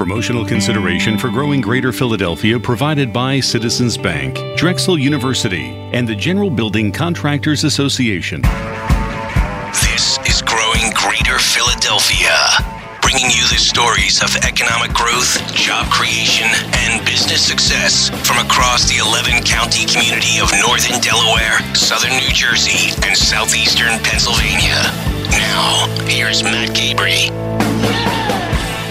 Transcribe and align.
Promotional 0.00 0.46
consideration 0.46 1.18
for 1.18 1.28
growing 1.28 1.60
Greater 1.60 1.92
Philadelphia 1.92 2.58
provided 2.58 3.12
by 3.12 3.38
Citizens 3.38 3.98
Bank, 3.98 4.38
Drexel 4.56 4.98
University, 4.98 5.72
and 5.92 6.08
the 6.08 6.14
General 6.16 6.48
Building 6.48 6.90
Contractors 6.90 7.64
Association. 7.64 8.40
This 9.84 10.18
is 10.24 10.40
Growing 10.40 10.88
Greater 10.94 11.38
Philadelphia, 11.38 12.32
bringing 13.02 13.28
you 13.28 13.44
the 13.52 13.60
stories 13.60 14.22
of 14.22 14.34
economic 14.36 14.94
growth, 14.94 15.36
job 15.54 15.84
creation, 15.92 16.48
and 16.88 17.04
business 17.04 17.46
success 17.46 18.08
from 18.26 18.38
across 18.38 18.88
the 18.88 19.04
11 19.04 19.44
county 19.44 19.84
community 19.84 20.40
of 20.40 20.50
northern 20.64 20.98
Delaware, 21.02 21.60
southern 21.74 22.16
New 22.16 22.32
Jersey, 22.32 22.96
and 23.04 23.14
southeastern 23.14 24.00
Pennsylvania. 24.00 24.80
Now, 25.28 25.94
here's 26.08 26.42
Matt 26.42 26.74
Gabry. 26.74 27.49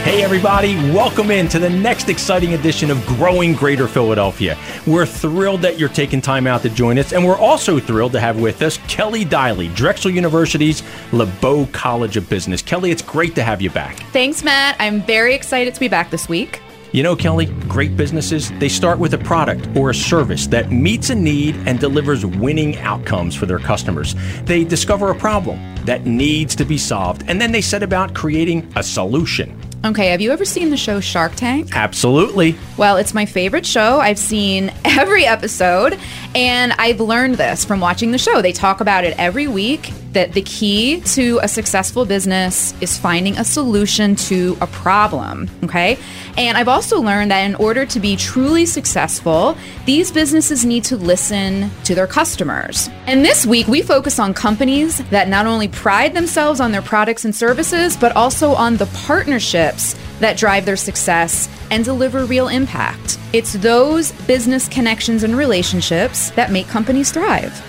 Hey, 0.09 0.23
everybody, 0.23 0.73
welcome 0.91 1.29
in 1.29 1.47
to 1.49 1.59
the 1.59 1.69
next 1.69 2.09
exciting 2.09 2.55
edition 2.55 2.89
of 2.89 3.05
Growing 3.05 3.53
Greater 3.53 3.87
Philadelphia. 3.87 4.57
We're 4.87 5.05
thrilled 5.05 5.61
that 5.61 5.77
you're 5.77 5.87
taking 5.87 6.19
time 6.19 6.47
out 6.47 6.63
to 6.63 6.69
join 6.71 6.97
us, 6.97 7.13
and 7.13 7.23
we're 7.23 7.37
also 7.37 7.79
thrilled 7.79 8.13
to 8.13 8.19
have 8.19 8.41
with 8.41 8.63
us 8.63 8.79
Kelly 8.87 9.23
Diley, 9.23 9.71
Drexel 9.75 10.09
University's 10.09 10.81
LeBow 11.11 11.71
College 11.73 12.17
of 12.17 12.27
Business. 12.27 12.63
Kelly, 12.63 12.89
it's 12.89 13.03
great 13.03 13.35
to 13.35 13.43
have 13.43 13.61
you 13.61 13.69
back. 13.69 13.97
Thanks, 14.11 14.41
Matt. 14.43 14.75
I'm 14.79 15.03
very 15.03 15.35
excited 15.35 15.75
to 15.75 15.79
be 15.79 15.87
back 15.87 16.09
this 16.09 16.27
week. 16.27 16.59
You 16.91 17.03
know, 17.03 17.15
Kelly, 17.15 17.45
great 17.67 17.95
businesses, 17.95 18.51
they 18.57 18.67
start 18.67 18.97
with 18.97 19.13
a 19.13 19.19
product 19.19 19.69
or 19.77 19.91
a 19.91 19.95
service 19.95 20.47
that 20.47 20.71
meets 20.71 21.11
a 21.11 21.15
need 21.15 21.55
and 21.67 21.79
delivers 21.79 22.25
winning 22.25 22.79
outcomes 22.79 23.35
for 23.35 23.45
their 23.45 23.59
customers. 23.59 24.15
They 24.45 24.63
discover 24.63 25.11
a 25.11 25.15
problem 25.15 25.59
that 25.85 26.07
needs 26.07 26.55
to 26.55 26.65
be 26.65 26.79
solved, 26.79 27.25
and 27.27 27.39
then 27.39 27.51
they 27.51 27.61
set 27.61 27.83
about 27.83 28.15
creating 28.15 28.73
a 28.75 28.81
solution. 28.81 29.55
Okay, 29.85 30.09
have 30.09 30.19
you 30.19 30.31
ever 30.31 30.43
seen 30.43 30.71
the 30.71 30.77
show 30.77 30.99
Shark 30.99 31.35
Tank? 31.35 31.69
Absolutely. 31.73 32.57
Well, 32.75 32.97
it's 32.97 33.13
my 33.13 33.25
favorite 33.25 33.65
show. 33.65 33.99
I've 33.99 34.19
seen 34.19 34.73
every 34.85 35.25
episode, 35.25 35.97
and 36.35 36.73
I've 36.73 36.99
learned 36.99 37.35
this 37.35 37.63
from 37.63 37.79
watching 37.79 38.11
the 38.11 38.17
show. 38.17 38.41
They 38.41 38.51
talk 38.51 38.81
about 38.81 39.05
it 39.05 39.17
every 39.17 39.47
week 39.47 39.91
that 40.13 40.33
the 40.33 40.41
key 40.41 41.01
to 41.01 41.39
a 41.43 41.47
successful 41.47 42.05
business 42.05 42.73
is 42.81 42.97
finding 42.97 43.37
a 43.37 43.43
solution 43.43 44.15
to 44.15 44.57
a 44.61 44.67
problem. 44.67 45.49
Okay. 45.63 45.97
And 46.37 46.57
I've 46.57 46.67
also 46.67 46.99
learned 46.99 47.31
that 47.31 47.41
in 47.41 47.55
order 47.55 47.85
to 47.85 47.99
be 47.99 48.15
truly 48.15 48.65
successful, 48.65 49.55
these 49.85 50.11
businesses 50.11 50.65
need 50.65 50.83
to 50.85 50.97
listen 50.97 51.69
to 51.83 51.95
their 51.95 52.07
customers. 52.07 52.89
And 53.07 53.23
this 53.23 53.45
week, 53.45 53.67
we 53.67 53.81
focus 53.81 54.19
on 54.19 54.33
companies 54.33 54.97
that 55.09 55.27
not 55.27 55.45
only 55.45 55.67
pride 55.67 56.13
themselves 56.13 56.59
on 56.59 56.71
their 56.71 56.81
products 56.81 57.25
and 57.25 57.35
services, 57.35 57.97
but 57.97 58.15
also 58.15 58.51
on 58.51 58.77
the 58.77 58.87
partnerships 58.87 59.95
that 60.19 60.37
drive 60.37 60.65
their 60.65 60.77
success 60.77 61.49
and 61.71 61.85
deliver 61.85 62.25
real 62.25 62.47
impact. 62.47 63.17
It's 63.31 63.53
those 63.53 64.11
business 64.23 64.67
connections 64.67 65.23
and 65.23 65.37
relationships 65.37 66.31
that 66.31 66.51
make 66.51 66.67
companies 66.67 67.11
thrive. 67.11 67.63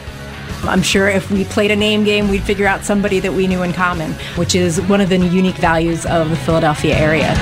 I'm 0.65 0.83
sure 0.83 1.09
if 1.09 1.31
we 1.31 1.45
played 1.45 1.71
a 1.71 1.77
name 1.77 2.05
game, 2.05 2.29
we'd 2.29 2.43
figure 2.43 2.67
out 2.67 2.85
somebody 2.85 3.21
that 3.21 3.33
we 3.33 3.47
knew 3.47 3.63
in 3.63 3.73
common, 3.73 4.13
which 4.37 4.55
is 4.55 4.81
one 4.83 5.01
of 5.01 5.09
the 5.09 5.19
unique 5.19 5.57
values 5.57 6.07
of 6.07 6.31
the 6.31 6.37
Philadelphia 6.37 6.97
area. 6.97 7.35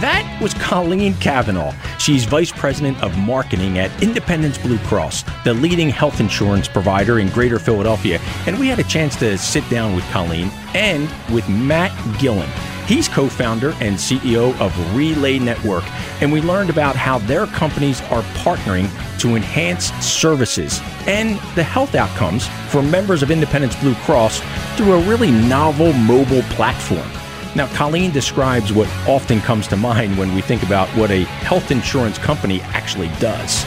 That 0.00 0.38
was 0.40 0.54
Colleen 0.54 1.14
Cavanaugh. 1.14 1.74
She's 1.98 2.24
Vice 2.24 2.52
President 2.52 3.02
of 3.02 3.18
Marketing 3.18 3.80
at 3.80 3.90
Independence 4.00 4.56
Blue 4.56 4.78
Cross, 4.78 5.24
the 5.42 5.52
leading 5.54 5.90
health 5.90 6.20
insurance 6.20 6.68
provider 6.68 7.18
in 7.18 7.28
Greater 7.30 7.58
Philadelphia. 7.58 8.20
And 8.46 8.58
we 8.60 8.68
had 8.68 8.78
a 8.78 8.84
chance 8.84 9.16
to 9.16 9.36
sit 9.36 9.68
down 9.68 9.96
with 9.96 10.04
Colleen 10.10 10.50
and 10.74 11.10
with 11.34 11.48
Matt 11.48 11.90
Gillin. 12.20 12.48
He's 12.88 13.06
co 13.06 13.28
founder 13.28 13.74
and 13.80 13.96
CEO 13.96 14.58
of 14.58 14.96
Relay 14.96 15.38
Network. 15.38 15.84
And 16.22 16.32
we 16.32 16.40
learned 16.40 16.70
about 16.70 16.96
how 16.96 17.18
their 17.18 17.46
companies 17.46 18.00
are 18.04 18.22
partnering 18.32 18.88
to 19.20 19.36
enhance 19.36 19.92
services 20.02 20.80
and 21.06 21.38
the 21.54 21.62
health 21.62 21.94
outcomes 21.94 22.48
for 22.70 22.82
members 22.82 23.22
of 23.22 23.30
Independence 23.30 23.76
Blue 23.76 23.94
Cross 23.96 24.40
through 24.76 24.94
a 24.94 25.02
really 25.02 25.30
novel 25.30 25.92
mobile 25.92 26.40
platform. 26.44 27.06
Now, 27.54 27.66
Colleen 27.74 28.10
describes 28.10 28.72
what 28.72 28.88
often 29.06 29.40
comes 29.40 29.68
to 29.68 29.76
mind 29.76 30.16
when 30.16 30.34
we 30.34 30.40
think 30.40 30.62
about 30.62 30.88
what 30.96 31.10
a 31.10 31.24
health 31.24 31.70
insurance 31.70 32.16
company 32.16 32.62
actually 32.62 33.08
does. 33.20 33.66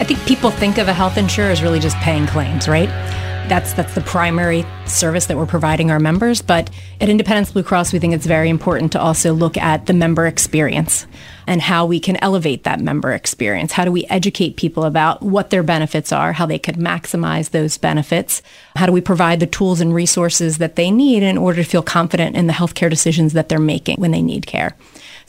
I 0.00 0.04
think 0.04 0.20
people 0.26 0.50
think 0.50 0.76
of 0.76 0.88
a 0.88 0.92
health 0.92 1.16
insurer 1.16 1.50
as 1.50 1.62
really 1.62 1.80
just 1.80 1.96
paying 1.98 2.26
claims, 2.26 2.68
right? 2.68 2.90
That's 3.48 3.72
that's 3.72 3.94
the 3.94 4.00
primary 4.00 4.64
service 4.86 5.26
that 5.26 5.36
we're 5.36 5.46
providing 5.46 5.90
our 5.90 5.98
members. 5.98 6.40
But 6.40 6.70
at 7.00 7.08
Independence 7.08 7.50
Blue 7.52 7.62
Cross, 7.62 7.92
we 7.92 7.98
think 7.98 8.14
it's 8.14 8.26
very 8.26 8.48
important 8.48 8.92
to 8.92 9.00
also 9.00 9.32
look 9.32 9.56
at 9.56 9.86
the 9.86 9.92
member 9.92 10.26
experience 10.26 11.06
and 11.46 11.60
how 11.60 11.84
we 11.84 11.98
can 11.98 12.16
elevate 12.22 12.62
that 12.62 12.80
member 12.80 13.12
experience. 13.12 13.72
How 13.72 13.84
do 13.84 13.90
we 13.90 14.06
educate 14.06 14.56
people 14.56 14.84
about 14.84 15.20
what 15.22 15.50
their 15.50 15.64
benefits 15.64 16.12
are, 16.12 16.32
how 16.32 16.46
they 16.46 16.60
could 16.60 16.76
maximize 16.76 17.50
those 17.50 17.76
benefits? 17.76 18.40
How 18.76 18.86
do 18.86 18.92
we 18.92 19.00
provide 19.00 19.40
the 19.40 19.48
tools 19.48 19.80
and 19.80 19.92
resources 19.92 20.58
that 20.58 20.76
they 20.76 20.92
need 20.92 21.24
in 21.24 21.36
order 21.36 21.62
to 21.62 21.68
feel 21.68 21.82
confident 21.82 22.36
in 22.36 22.46
the 22.46 22.52
healthcare 22.52 22.88
decisions 22.88 23.32
that 23.32 23.48
they're 23.48 23.58
making 23.58 24.00
when 24.00 24.12
they 24.12 24.22
need 24.22 24.46
care? 24.46 24.76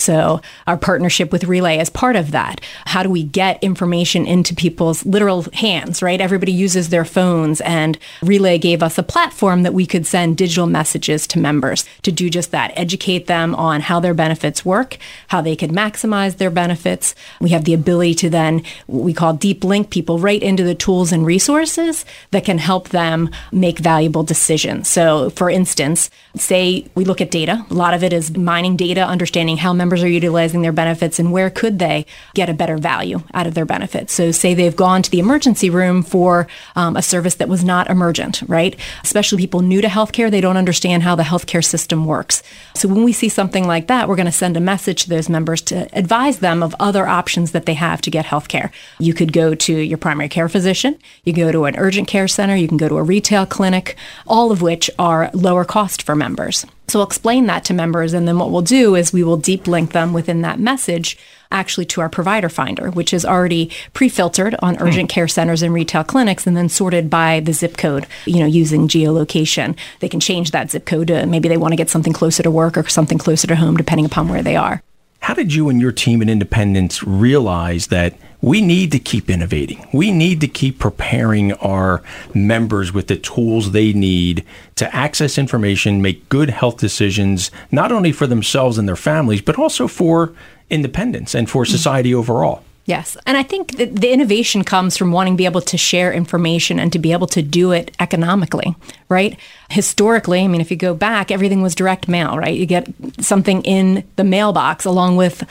So 0.01 0.41
our 0.67 0.77
partnership 0.77 1.31
with 1.31 1.43
Relay 1.43 1.79
is 1.79 1.89
part 1.89 2.15
of 2.15 2.31
that. 2.31 2.59
How 2.85 3.03
do 3.03 3.09
we 3.09 3.23
get 3.23 3.63
information 3.63 4.25
into 4.25 4.55
people's 4.55 5.05
literal 5.05 5.45
hands, 5.53 6.01
right? 6.01 6.19
Everybody 6.19 6.51
uses 6.51 6.89
their 6.89 7.05
phones 7.05 7.61
and 7.61 7.97
Relay 8.21 8.57
gave 8.57 8.81
us 8.81 8.97
a 8.97 9.03
platform 9.03 9.63
that 9.63 9.73
we 9.73 9.85
could 9.85 10.05
send 10.05 10.37
digital 10.37 10.67
messages 10.67 11.27
to 11.27 11.39
members 11.39 11.85
to 12.01 12.11
do 12.11 12.29
just 12.29 12.51
that, 12.51 12.73
educate 12.75 13.27
them 13.27 13.53
on 13.55 13.81
how 13.81 13.99
their 13.99 14.13
benefits 14.13 14.65
work, 14.65 14.97
how 15.27 15.41
they 15.41 15.55
could 15.55 15.71
maximize 15.71 16.37
their 16.37 16.49
benefits. 16.49 17.13
We 17.39 17.49
have 17.49 17.65
the 17.65 17.73
ability 17.73 18.15
to 18.15 18.29
then 18.29 18.63
what 18.87 19.03
we 19.03 19.13
call 19.13 19.33
deep 19.33 19.63
link 19.63 19.89
people 19.89 20.17
right 20.17 20.41
into 20.41 20.63
the 20.63 20.75
tools 20.75 21.11
and 21.11 21.25
resources 21.25 22.05
that 22.31 22.45
can 22.45 22.57
help 22.57 22.89
them 22.89 23.29
make 23.51 23.79
valuable 23.79 24.23
decisions. 24.23 24.87
So 24.87 25.29
for 25.31 25.49
instance, 25.49 26.09
say 26.35 26.87
we 26.95 27.05
look 27.05 27.21
at 27.21 27.31
data, 27.31 27.65
a 27.69 27.73
lot 27.73 27.93
of 27.93 28.03
it 28.03 28.13
is 28.13 28.35
mining 28.37 28.77
data, 28.77 29.01
understanding 29.01 29.57
how 29.57 29.73
members 29.73 29.90
members 29.91 30.03
are 30.05 30.07
utilizing 30.07 30.61
their 30.61 30.71
benefits 30.71 31.19
and 31.19 31.33
where 31.33 31.49
could 31.49 31.77
they 31.77 32.05
get 32.33 32.47
a 32.47 32.53
better 32.53 32.77
value 32.77 33.21
out 33.33 33.45
of 33.45 33.55
their 33.55 33.65
benefits. 33.65 34.13
So 34.13 34.31
say 34.31 34.53
they've 34.53 34.73
gone 34.73 35.01
to 35.01 35.11
the 35.11 35.19
emergency 35.19 35.69
room 35.69 36.01
for 36.01 36.47
um, 36.77 36.95
a 36.95 37.01
service 37.01 37.35
that 37.35 37.49
was 37.49 37.61
not 37.61 37.89
emergent, 37.89 38.41
right? 38.47 38.79
Especially 39.03 39.37
people 39.37 39.59
new 39.59 39.81
to 39.81 39.89
healthcare, 39.89 40.31
they 40.31 40.39
don't 40.39 40.55
understand 40.55 41.03
how 41.03 41.15
the 41.15 41.23
healthcare 41.23 41.63
system 41.63 42.05
works. 42.05 42.41
So 42.73 42.87
when 42.87 43.03
we 43.03 43.11
see 43.11 43.27
something 43.27 43.67
like 43.67 43.87
that, 43.87 44.07
we're 44.07 44.15
going 44.15 44.27
to 44.27 44.31
send 44.31 44.55
a 44.55 44.61
message 44.61 45.03
to 45.03 45.09
those 45.09 45.27
members 45.27 45.61
to 45.63 45.89
advise 45.91 46.39
them 46.39 46.63
of 46.63 46.73
other 46.79 47.05
options 47.05 47.51
that 47.51 47.65
they 47.65 47.73
have 47.73 47.99
to 48.01 48.09
get 48.09 48.25
healthcare. 48.25 48.71
You 48.97 49.13
could 49.13 49.33
go 49.33 49.55
to 49.55 49.73
your 49.73 49.97
primary 49.97 50.29
care 50.29 50.47
physician, 50.47 50.97
you 51.25 51.33
go 51.33 51.51
to 51.51 51.65
an 51.65 51.75
urgent 51.75 52.07
care 52.07 52.29
center, 52.29 52.55
you 52.55 52.69
can 52.69 52.77
go 52.77 52.87
to 52.87 52.97
a 52.97 53.03
retail 53.03 53.45
clinic, 53.45 53.97
all 54.25 54.53
of 54.53 54.61
which 54.61 54.89
are 54.97 55.29
lower 55.33 55.65
cost 55.65 56.01
for 56.01 56.15
members. 56.15 56.65
So 56.91 56.99
we'll 56.99 57.07
explain 57.07 57.45
that 57.45 57.63
to 57.65 57.73
members. 57.73 58.11
And 58.11 58.27
then 58.27 58.37
what 58.37 58.51
we'll 58.51 58.61
do 58.61 58.95
is 58.95 59.13
we 59.13 59.23
will 59.23 59.37
deep 59.37 59.65
link 59.65 59.93
them 59.93 60.11
within 60.11 60.41
that 60.41 60.59
message 60.59 61.17
actually 61.49 61.85
to 61.85 62.01
our 62.01 62.09
provider 62.09 62.49
finder, 62.49 62.91
which 62.91 63.13
is 63.13 63.23
already 63.23 63.71
pre-filtered 63.93 64.55
on 64.59 64.75
hmm. 64.75 64.83
urgent 64.83 65.09
care 65.09 65.29
centers 65.29 65.61
and 65.61 65.73
retail 65.73 66.03
clinics 66.03 66.45
and 66.45 66.57
then 66.57 66.67
sorted 66.67 67.09
by 67.09 67.39
the 67.39 67.53
zip 67.53 67.77
code, 67.77 68.05
you 68.25 68.41
know, 68.41 68.45
using 68.45 68.89
geolocation. 68.89 69.77
They 70.01 70.09
can 70.09 70.19
change 70.19 70.51
that 70.51 70.69
zip 70.69 70.85
code 70.85 71.07
to 71.07 71.25
maybe 71.27 71.47
they 71.47 71.55
want 71.55 71.71
to 71.71 71.77
get 71.77 71.89
something 71.89 72.11
closer 72.11 72.43
to 72.43 72.51
work 72.51 72.77
or 72.77 72.85
something 72.89 73.17
closer 73.17 73.47
to 73.47 73.55
home, 73.55 73.77
depending 73.77 74.05
upon 74.05 74.27
where 74.27 74.43
they 74.43 74.57
are. 74.57 74.83
How 75.19 75.33
did 75.33 75.53
you 75.53 75.69
and 75.69 75.79
your 75.79 75.93
team 75.93 76.21
at 76.21 76.27
Independence 76.27 77.03
realize 77.03 77.87
that 77.87 78.15
we 78.41 78.61
need 78.61 78.91
to 78.91 78.99
keep 78.99 79.29
innovating? 79.29 79.87
We 79.93 80.11
need 80.11 80.41
to 80.41 80.47
keep 80.47 80.79
preparing 80.79 81.53
our 81.53 82.01
members 82.33 82.91
with 82.91 83.07
the 83.07 83.17
tools 83.17 83.71
they 83.71 83.93
need 83.93 84.45
to 84.75 84.95
access 84.95 85.37
information, 85.37 86.01
make 86.01 86.27
good 86.29 86.49
health 86.49 86.77
decisions, 86.77 87.51
not 87.71 87.91
only 87.91 88.11
for 88.11 88.27
themselves 88.27 88.77
and 88.77 88.87
their 88.87 88.95
families, 88.95 89.41
but 89.41 89.59
also 89.59 89.87
for 89.87 90.33
independence 90.69 91.35
and 91.35 91.49
for 91.49 91.63
mm. 91.63 91.67
society 91.67 92.15
overall. 92.15 92.63
Yes. 92.85 93.15
And 93.27 93.37
I 93.37 93.43
think 93.43 93.77
that 93.77 93.95
the 93.97 94.11
innovation 94.11 94.63
comes 94.63 94.97
from 94.97 95.11
wanting 95.11 95.35
to 95.35 95.37
be 95.37 95.45
able 95.45 95.61
to 95.61 95.77
share 95.77 96.11
information 96.11 96.79
and 96.79 96.91
to 96.93 96.99
be 96.99 97.11
able 97.11 97.27
to 97.27 97.41
do 97.43 97.71
it 97.71 97.91
economically, 97.99 98.75
right? 99.07 99.37
Historically, 99.69 100.43
I 100.43 100.47
mean, 100.47 100.61
if 100.61 100.71
you 100.71 100.77
go 100.77 100.95
back, 100.95 101.29
everything 101.29 101.61
was 101.61 101.75
direct 101.75 102.07
mail, 102.07 102.37
right? 102.37 102.55
You 102.55 102.65
get 102.65 102.87
something 103.19 103.61
in 103.61 104.03
the 104.15 104.23
mailbox 104.23 104.83
along 104.85 105.15
with 105.15 105.47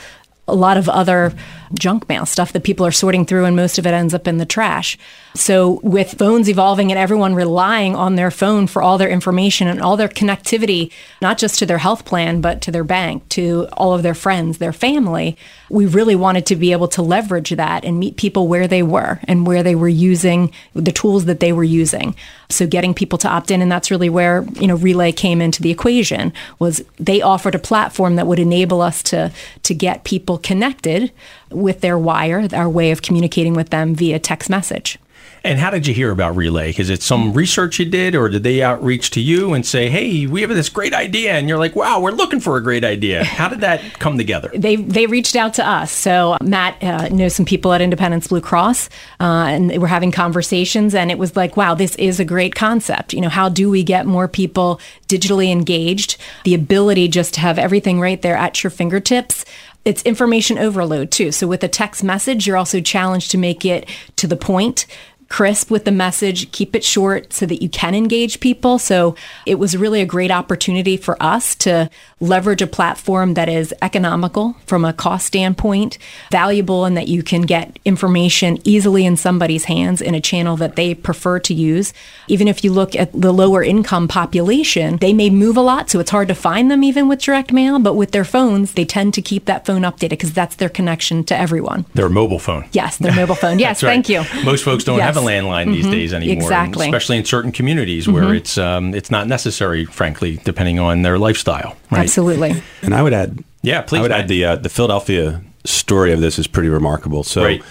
a 0.51 0.55
lot 0.55 0.77
of 0.77 0.89
other 0.89 1.33
junk 1.73 2.07
mail 2.09 2.25
stuff 2.25 2.53
that 2.53 2.63
people 2.63 2.85
are 2.85 2.91
sorting 2.91 3.25
through 3.25 3.45
and 3.45 3.55
most 3.55 3.77
of 3.79 3.87
it 3.87 3.93
ends 3.93 4.13
up 4.13 4.27
in 4.27 4.37
the 4.37 4.45
trash. 4.45 4.97
So 5.35 5.79
with 5.83 6.17
phones 6.17 6.49
evolving 6.49 6.91
and 6.91 6.99
everyone 6.99 7.33
relying 7.33 7.95
on 7.95 8.15
their 8.15 8.31
phone 8.31 8.67
for 8.67 8.81
all 8.81 8.97
their 8.97 9.09
information 9.09 9.67
and 9.67 9.81
all 9.81 9.95
their 9.95 10.09
connectivity, 10.09 10.91
not 11.21 11.37
just 11.37 11.59
to 11.59 11.65
their 11.65 11.77
health 11.77 12.05
plan, 12.05 12.41
but 12.41 12.61
to 12.61 12.71
their 12.71 12.83
bank, 12.83 13.27
to 13.29 13.67
all 13.73 13.93
of 13.93 14.03
their 14.03 14.13
friends, 14.13 14.57
their 14.57 14.73
family, 14.73 15.37
we 15.71 15.85
really 15.85 16.15
wanted 16.15 16.45
to 16.47 16.55
be 16.55 16.73
able 16.73 16.89
to 16.89 17.01
leverage 17.01 17.51
that 17.51 17.85
and 17.85 17.97
meet 17.97 18.17
people 18.17 18.47
where 18.47 18.67
they 18.67 18.83
were 18.83 19.19
and 19.23 19.47
where 19.47 19.63
they 19.63 19.73
were 19.73 19.87
using 19.87 20.51
the 20.73 20.91
tools 20.91 21.25
that 21.25 21.39
they 21.39 21.53
were 21.53 21.63
using. 21.63 22.13
So 22.49 22.67
getting 22.67 22.93
people 22.93 23.17
to 23.19 23.29
opt 23.29 23.51
in, 23.51 23.61
and 23.61 23.71
that's 23.71 23.89
really 23.89 24.09
where, 24.09 24.43
you 24.59 24.67
know, 24.67 24.75
Relay 24.75 25.13
came 25.13 25.41
into 25.41 25.61
the 25.61 25.71
equation, 25.71 26.33
was 26.59 26.83
they 26.97 27.21
offered 27.21 27.55
a 27.55 27.59
platform 27.59 28.17
that 28.17 28.27
would 28.27 28.39
enable 28.39 28.81
us 28.81 29.01
to 29.03 29.31
to 29.63 29.73
get 29.73 30.03
people 30.03 30.37
connected 30.37 31.11
with 31.49 31.79
their 31.81 31.97
wire, 31.97 32.47
our 32.53 32.69
way 32.69 32.91
of 32.91 33.01
communicating 33.01 33.53
with 33.53 33.69
them 33.69 33.95
via 33.95 34.19
text 34.19 34.49
message. 34.49 34.99
And 35.43 35.57
how 35.57 35.71
did 35.71 35.87
you 35.87 35.93
hear 35.93 36.11
about 36.11 36.35
Relay? 36.35 36.71
Is 36.77 36.91
it 36.91 37.01
some 37.01 37.33
research 37.33 37.79
you 37.79 37.85
did, 37.85 38.15
or 38.15 38.29
did 38.29 38.43
they 38.43 38.61
outreach 38.61 39.09
to 39.11 39.19
you 39.21 39.53
and 39.53 39.65
say, 39.65 39.89
"Hey, 39.89 40.27
we 40.27 40.41
have 40.41 40.51
this 40.51 40.69
great 40.69 40.93
idea," 40.93 41.33
and 41.33 41.49
you're 41.49 41.57
like, 41.57 41.75
"Wow, 41.75 41.99
we're 41.99 42.11
looking 42.11 42.39
for 42.39 42.57
a 42.57 42.63
great 42.63 42.83
idea." 42.83 43.23
How 43.23 43.47
did 43.47 43.61
that 43.61 43.81
come 43.99 44.17
together? 44.17 44.51
They 44.61 44.75
they 44.75 45.07
reached 45.07 45.35
out 45.35 45.55
to 45.55 45.67
us. 45.67 45.91
So 45.91 46.37
Matt 46.43 46.83
uh, 46.83 47.09
knows 47.09 47.33
some 47.33 47.45
people 47.45 47.73
at 47.73 47.81
Independence 47.81 48.27
Blue 48.27 48.41
Cross, 48.41 48.89
uh, 49.19 49.47
and 49.49 49.81
we're 49.81 49.87
having 49.87 50.11
conversations, 50.11 50.93
and 50.93 51.09
it 51.09 51.17
was 51.17 51.35
like, 51.35 51.57
"Wow, 51.57 51.73
this 51.73 51.95
is 51.95 52.19
a 52.19 52.25
great 52.25 52.53
concept." 52.53 53.11
You 53.13 53.21
know, 53.21 53.29
how 53.29 53.49
do 53.49 53.71
we 53.71 53.81
get 53.81 54.05
more 54.05 54.27
people 54.27 54.79
digitally 55.07 55.51
engaged? 55.51 56.17
The 56.43 56.53
ability 56.53 57.07
just 57.07 57.33
to 57.35 57.39
have 57.39 57.57
everything 57.57 57.99
right 57.99 58.21
there 58.21 58.37
at 58.37 58.63
your 58.63 58.69
fingertips 58.69 59.45
it's 59.83 60.03
information 60.03 60.59
overload 60.59 61.09
too. 61.09 61.31
So 61.31 61.47
with 61.47 61.63
a 61.63 61.67
text 61.67 62.03
message, 62.03 62.45
you're 62.45 62.57
also 62.57 62.81
challenged 62.81 63.31
to 63.31 63.37
make 63.37 63.65
it 63.65 63.89
to 64.17 64.27
the 64.27 64.35
point 64.35 64.85
crisp 65.31 65.71
with 65.71 65.85
the 65.85 65.91
message, 65.91 66.51
keep 66.51 66.75
it 66.75 66.83
short 66.83 67.31
so 67.31 67.45
that 67.45 67.61
you 67.61 67.69
can 67.69 67.95
engage 67.95 68.41
people. 68.41 68.77
So 68.77 69.15
it 69.45 69.57
was 69.57 69.77
really 69.77 70.01
a 70.01 70.05
great 70.05 70.29
opportunity 70.29 70.97
for 70.97 71.15
us 71.23 71.55
to 71.55 71.89
leverage 72.19 72.61
a 72.61 72.67
platform 72.67 73.33
that 73.35 73.47
is 73.47 73.73
economical 73.81 74.57
from 74.65 74.83
a 74.83 74.91
cost 74.91 75.25
standpoint, 75.25 75.97
valuable 76.31 76.85
in 76.85 76.95
that 76.95 77.07
you 77.07 77.23
can 77.23 77.43
get 77.43 77.79
information 77.85 78.59
easily 78.65 79.05
in 79.05 79.15
somebody's 79.15 79.63
hands 79.63 80.01
in 80.01 80.13
a 80.13 80.19
channel 80.19 80.57
that 80.57 80.75
they 80.75 80.93
prefer 80.93 81.39
to 81.39 81.53
use. 81.53 81.93
Even 82.27 82.49
if 82.49 82.61
you 82.63 82.73
look 82.73 82.93
at 82.93 83.13
the 83.13 83.31
lower 83.31 83.63
income 83.63 84.09
population, 84.09 84.97
they 84.97 85.13
may 85.13 85.29
move 85.29 85.55
a 85.55 85.61
lot, 85.61 85.89
so 85.89 86.01
it's 86.01 86.11
hard 86.11 86.27
to 86.27 86.35
find 86.35 86.69
them 86.69 86.83
even 86.83 87.07
with 87.07 87.21
direct 87.21 87.53
mail, 87.53 87.79
but 87.79 87.93
with 87.93 88.11
their 88.11 88.25
phones, 88.25 88.73
they 88.73 88.83
tend 88.83 89.13
to 89.13 89.21
keep 89.21 89.45
that 89.45 89.65
phone 89.65 89.83
updated 89.83 90.09
because 90.09 90.33
that's 90.33 90.57
their 90.57 90.69
connection 90.69 91.23
to 91.23 91.37
everyone. 91.37 91.85
Their 91.93 92.09
mobile 92.09 92.39
phone. 92.39 92.67
Yes, 92.73 92.97
their 92.97 93.15
mobile 93.15 93.35
phone. 93.35 93.59
Yes, 93.61 93.83
right. 93.83 93.89
thank 93.89 94.09
you. 94.09 94.23
Most 94.43 94.63
folks 94.63 94.83
don't 94.83 94.97
yes. 94.97 95.05
have 95.05 95.20
a 95.20 95.20
landline 95.21 95.65
mm-hmm. 95.65 95.71
these 95.73 95.87
days 95.87 96.13
anymore, 96.13 96.43
exactly. 96.43 96.87
especially 96.87 97.17
in 97.17 97.25
certain 97.25 97.51
communities 97.51 98.05
mm-hmm. 98.05 98.13
where 98.13 98.33
it's 98.33 98.57
um, 98.57 98.93
it's 98.93 99.11
not 99.11 99.27
necessary, 99.27 99.85
frankly, 99.85 100.37
depending 100.43 100.79
on 100.79 101.01
their 101.01 101.17
lifestyle. 101.17 101.77
Right? 101.89 102.01
Absolutely. 102.01 102.61
And 102.81 102.93
I 102.93 103.01
would 103.01 103.13
add, 103.13 103.43
yeah, 103.61 103.81
please. 103.81 103.99
I 103.99 104.01
would 104.01 104.11
add 104.11 104.27
the 104.27 104.45
uh, 104.45 104.55
the 104.55 104.69
Philadelphia 104.69 105.41
story 105.65 106.11
of 106.11 106.21
this 106.21 106.39
is 106.39 106.47
pretty 106.47 106.69
remarkable. 106.69 107.23
So. 107.23 107.43
Right. 107.43 107.63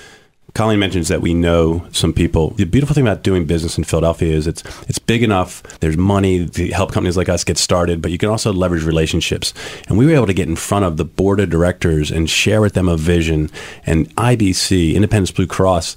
Colleen 0.55 0.81
mentions 0.81 1.09
that 1.09 1.21
we 1.21 1.33
know 1.33 1.87
some 1.93 2.13
people. 2.13 2.51
The 2.51 2.65
beautiful 2.65 2.95
thing 2.95 3.07
about 3.07 3.23
doing 3.23 3.47
business 3.47 3.79
in 3.79 3.85
Philadelphia 3.85 4.35
is 4.35 4.47
it's 4.47 4.63
it's 4.89 4.99
big 4.99 5.23
enough. 5.23 5.63
There's 5.81 5.97
money 5.97 6.47
to 6.49 6.69
help 6.71 6.93
companies 6.93 7.17
like 7.17 7.29
us 7.29 7.45
get 7.45 7.57
started, 7.57 8.03
but 8.03 8.11
you 8.11 8.19
can 8.19 8.29
also 8.29 8.53
leverage 8.53 8.85
relationships. 8.85 9.55
And 9.89 9.97
we 9.97 10.07
were 10.07 10.13
able 10.13 10.27
to 10.27 10.35
get 10.35 10.49
in 10.49 10.57
front 10.57 10.85
of 10.85 10.97
the 10.97 11.05
board 11.05 11.41
of 11.41 11.51
directors 11.51 12.11
and 12.11 12.29
share 12.29 12.61
with 12.61 12.75
them 12.75 12.89
a 12.89 12.97
vision. 12.97 13.51
And 13.87 14.15
IBC, 14.17 14.95
Independence 14.95 15.31
Blue 15.31 15.47
Cross, 15.47 15.97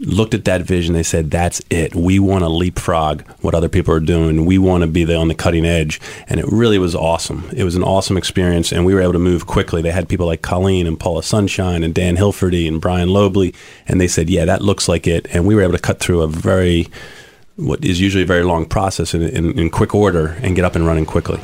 looked 0.00 0.34
at 0.34 0.44
that 0.44 0.62
vision. 0.62 0.94
They 0.94 1.02
said, 1.02 1.30
"That's 1.30 1.60
it. 1.70 1.94
We 1.94 2.18
want 2.18 2.44
to 2.44 2.48
leapfrog 2.48 3.22
what 3.40 3.54
other 3.54 3.68
people 3.68 3.94
are 3.94 4.00
doing. 4.00 4.44
We 4.44 4.58
want 4.58 4.82
to 4.82 4.86
be 4.86 5.04
the, 5.04 5.16
on 5.16 5.28
the 5.28 5.34
cutting 5.34 5.66
edge." 5.66 6.00
And 6.28 6.38
it 6.38 6.46
really 6.48 6.78
was 6.78 6.94
awesome. 6.94 7.48
It 7.54 7.64
was 7.64 7.74
an 7.74 7.82
awesome 7.82 8.16
experience, 8.16 8.72
and 8.72 8.84
we 8.84 8.94
were 8.94 9.00
able 9.00 9.14
to 9.14 9.18
move 9.18 9.46
quickly. 9.46 9.82
They 9.82 9.90
had 9.90 10.08
people 10.08 10.26
like 10.26 10.42
Colleen 10.42 10.86
and 10.86 10.98
Paula 10.98 11.22
Sunshine 11.22 11.82
and 11.82 11.94
Dan 11.94 12.16
Hilferty 12.16 12.68
and 12.68 12.80
Brian 12.80 13.08
Lobley, 13.08 13.54
and 13.86 14.00
they 14.00 14.08
said, 14.08 14.30
"Yeah, 14.30 14.44
that 14.44 14.62
looks 14.62 14.88
like 14.88 15.06
it." 15.06 15.26
And 15.32 15.46
we 15.46 15.54
were 15.54 15.62
able 15.62 15.72
to 15.72 15.78
cut 15.78 16.00
through 16.00 16.22
a 16.22 16.28
very 16.28 16.88
what 17.56 17.84
is 17.84 18.00
usually 18.00 18.22
a 18.22 18.26
very 18.26 18.44
long 18.44 18.64
process 18.64 19.14
in, 19.14 19.22
in, 19.22 19.58
in 19.58 19.68
quick 19.68 19.92
order 19.92 20.38
and 20.42 20.54
get 20.54 20.64
up 20.64 20.76
and 20.76 20.86
running 20.86 21.04
quickly. 21.04 21.40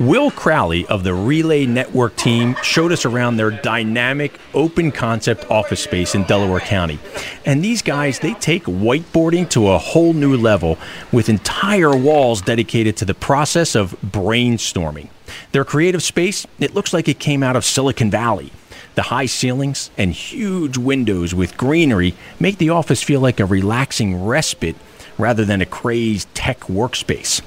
Will 0.00 0.30
Crowley 0.30 0.86
of 0.86 1.02
the 1.02 1.12
Relay 1.12 1.66
Network 1.66 2.14
team 2.14 2.54
showed 2.62 2.92
us 2.92 3.04
around 3.04 3.36
their 3.36 3.50
dynamic 3.50 4.38
open 4.54 4.92
concept 4.92 5.50
office 5.50 5.82
space 5.82 6.14
in 6.14 6.22
Delaware 6.22 6.60
County. 6.60 7.00
And 7.44 7.64
these 7.64 7.82
guys, 7.82 8.20
they 8.20 8.34
take 8.34 8.62
whiteboarding 8.62 9.50
to 9.50 9.70
a 9.70 9.78
whole 9.78 10.12
new 10.12 10.36
level 10.36 10.78
with 11.10 11.28
entire 11.28 11.96
walls 11.96 12.40
dedicated 12.42 12.96
to 12.98 13.04
the 13.04 13.14
process 13.14 13.74
of 13.74 14.00
brainstorming. 14.00 15.08
Their 15.50 15.64
creative 15.64 16.04
space, 16.04 16.46
it 16.60 16.76
looks 16.76 16.92
like 16.92 17.08
it 17.08 17.18
came 17.18 17.42
out 17.42 17.56
of 17.56 17.64
Silicon 17.64 18.08
Valley. 18.08 18.52
The 18.94 19.02
high 19.02 19.26
ceilings 19.26 19.90
and 19.98 20.12
huge 20.12 20.78
windows 20.78 21.34
with 21.34 21.56
greenery 21.56 22.14
make 22.38 22.58
the 22.58 22.70
office 22.70 23.02
feel 23.02 23.20
like 23.20 23.40
a 23.40 23.44
relaxing 23.44 24.24
respite 24.24 24.76
rather 25.18 25.44
than 25.44 25.60
a 25.60 25.66
crazed 25.66 26.32
tech 26.36 26.60
workspace 26.60 27.42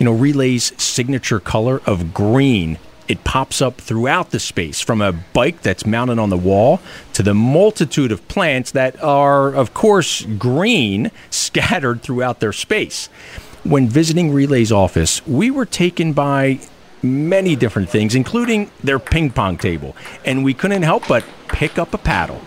you 0.00 0.06
know, 0.06 0.12
Relay's 0.12 0.72
signature 0.82 1.38
color 1.38 1.82
of 1.84 2.12
green. 2.14 2.78
It 3.06 3.22
pops 3.22 3.60
up 3.60 3.78
throughout 3.78 4.30
the 4.30 4.40
space 4.40 4.80
from 4.80 5.02
a 5.02 5.12
bike 5.12 5.60
that's 5.60 5.84
mounted 5.84 6.18
on 6.18 6.30
the 6.30 6.38
wall 6.38 6.80
to 7.12 7.22
the 7.22 7.34
multitude 7.34 8.10
of 8.10 8.26
plants 8.26 8.70
that 8.70 9.00
are, 9.02 9.52
of 9.52 9.74
course, 9.74 10.22
green 10.38 11.10
scattered 11.28 12.02
throughout 12.02 12.40
their 12.40 12.54
space. 12.54 13.08
When 13.62 13.90
visiting 13.90 14.32
Relay's 14.32 14.72
office, 14.72 15.24
we 15.26 15.50
were 15.50 15.66
taken 15.66 16.14
by 16.14 16.60
many 17.02 17.54
different 17.54 17.90
things, 17.90 18.14
including 18.14 18.70
their 18.82 18.98
ping 18.98 19.30
pong 19.30 19.58
table, 19.58 19.94
and 20.24 20.42
we 20.42 20.54
couldn't 20.54 20.82
help 20.82 21.06
but 21.08 21.24
pick 21.48 21.78
up 21.78 21.92
a 21.92 21.98
paddle. 21.98 22.40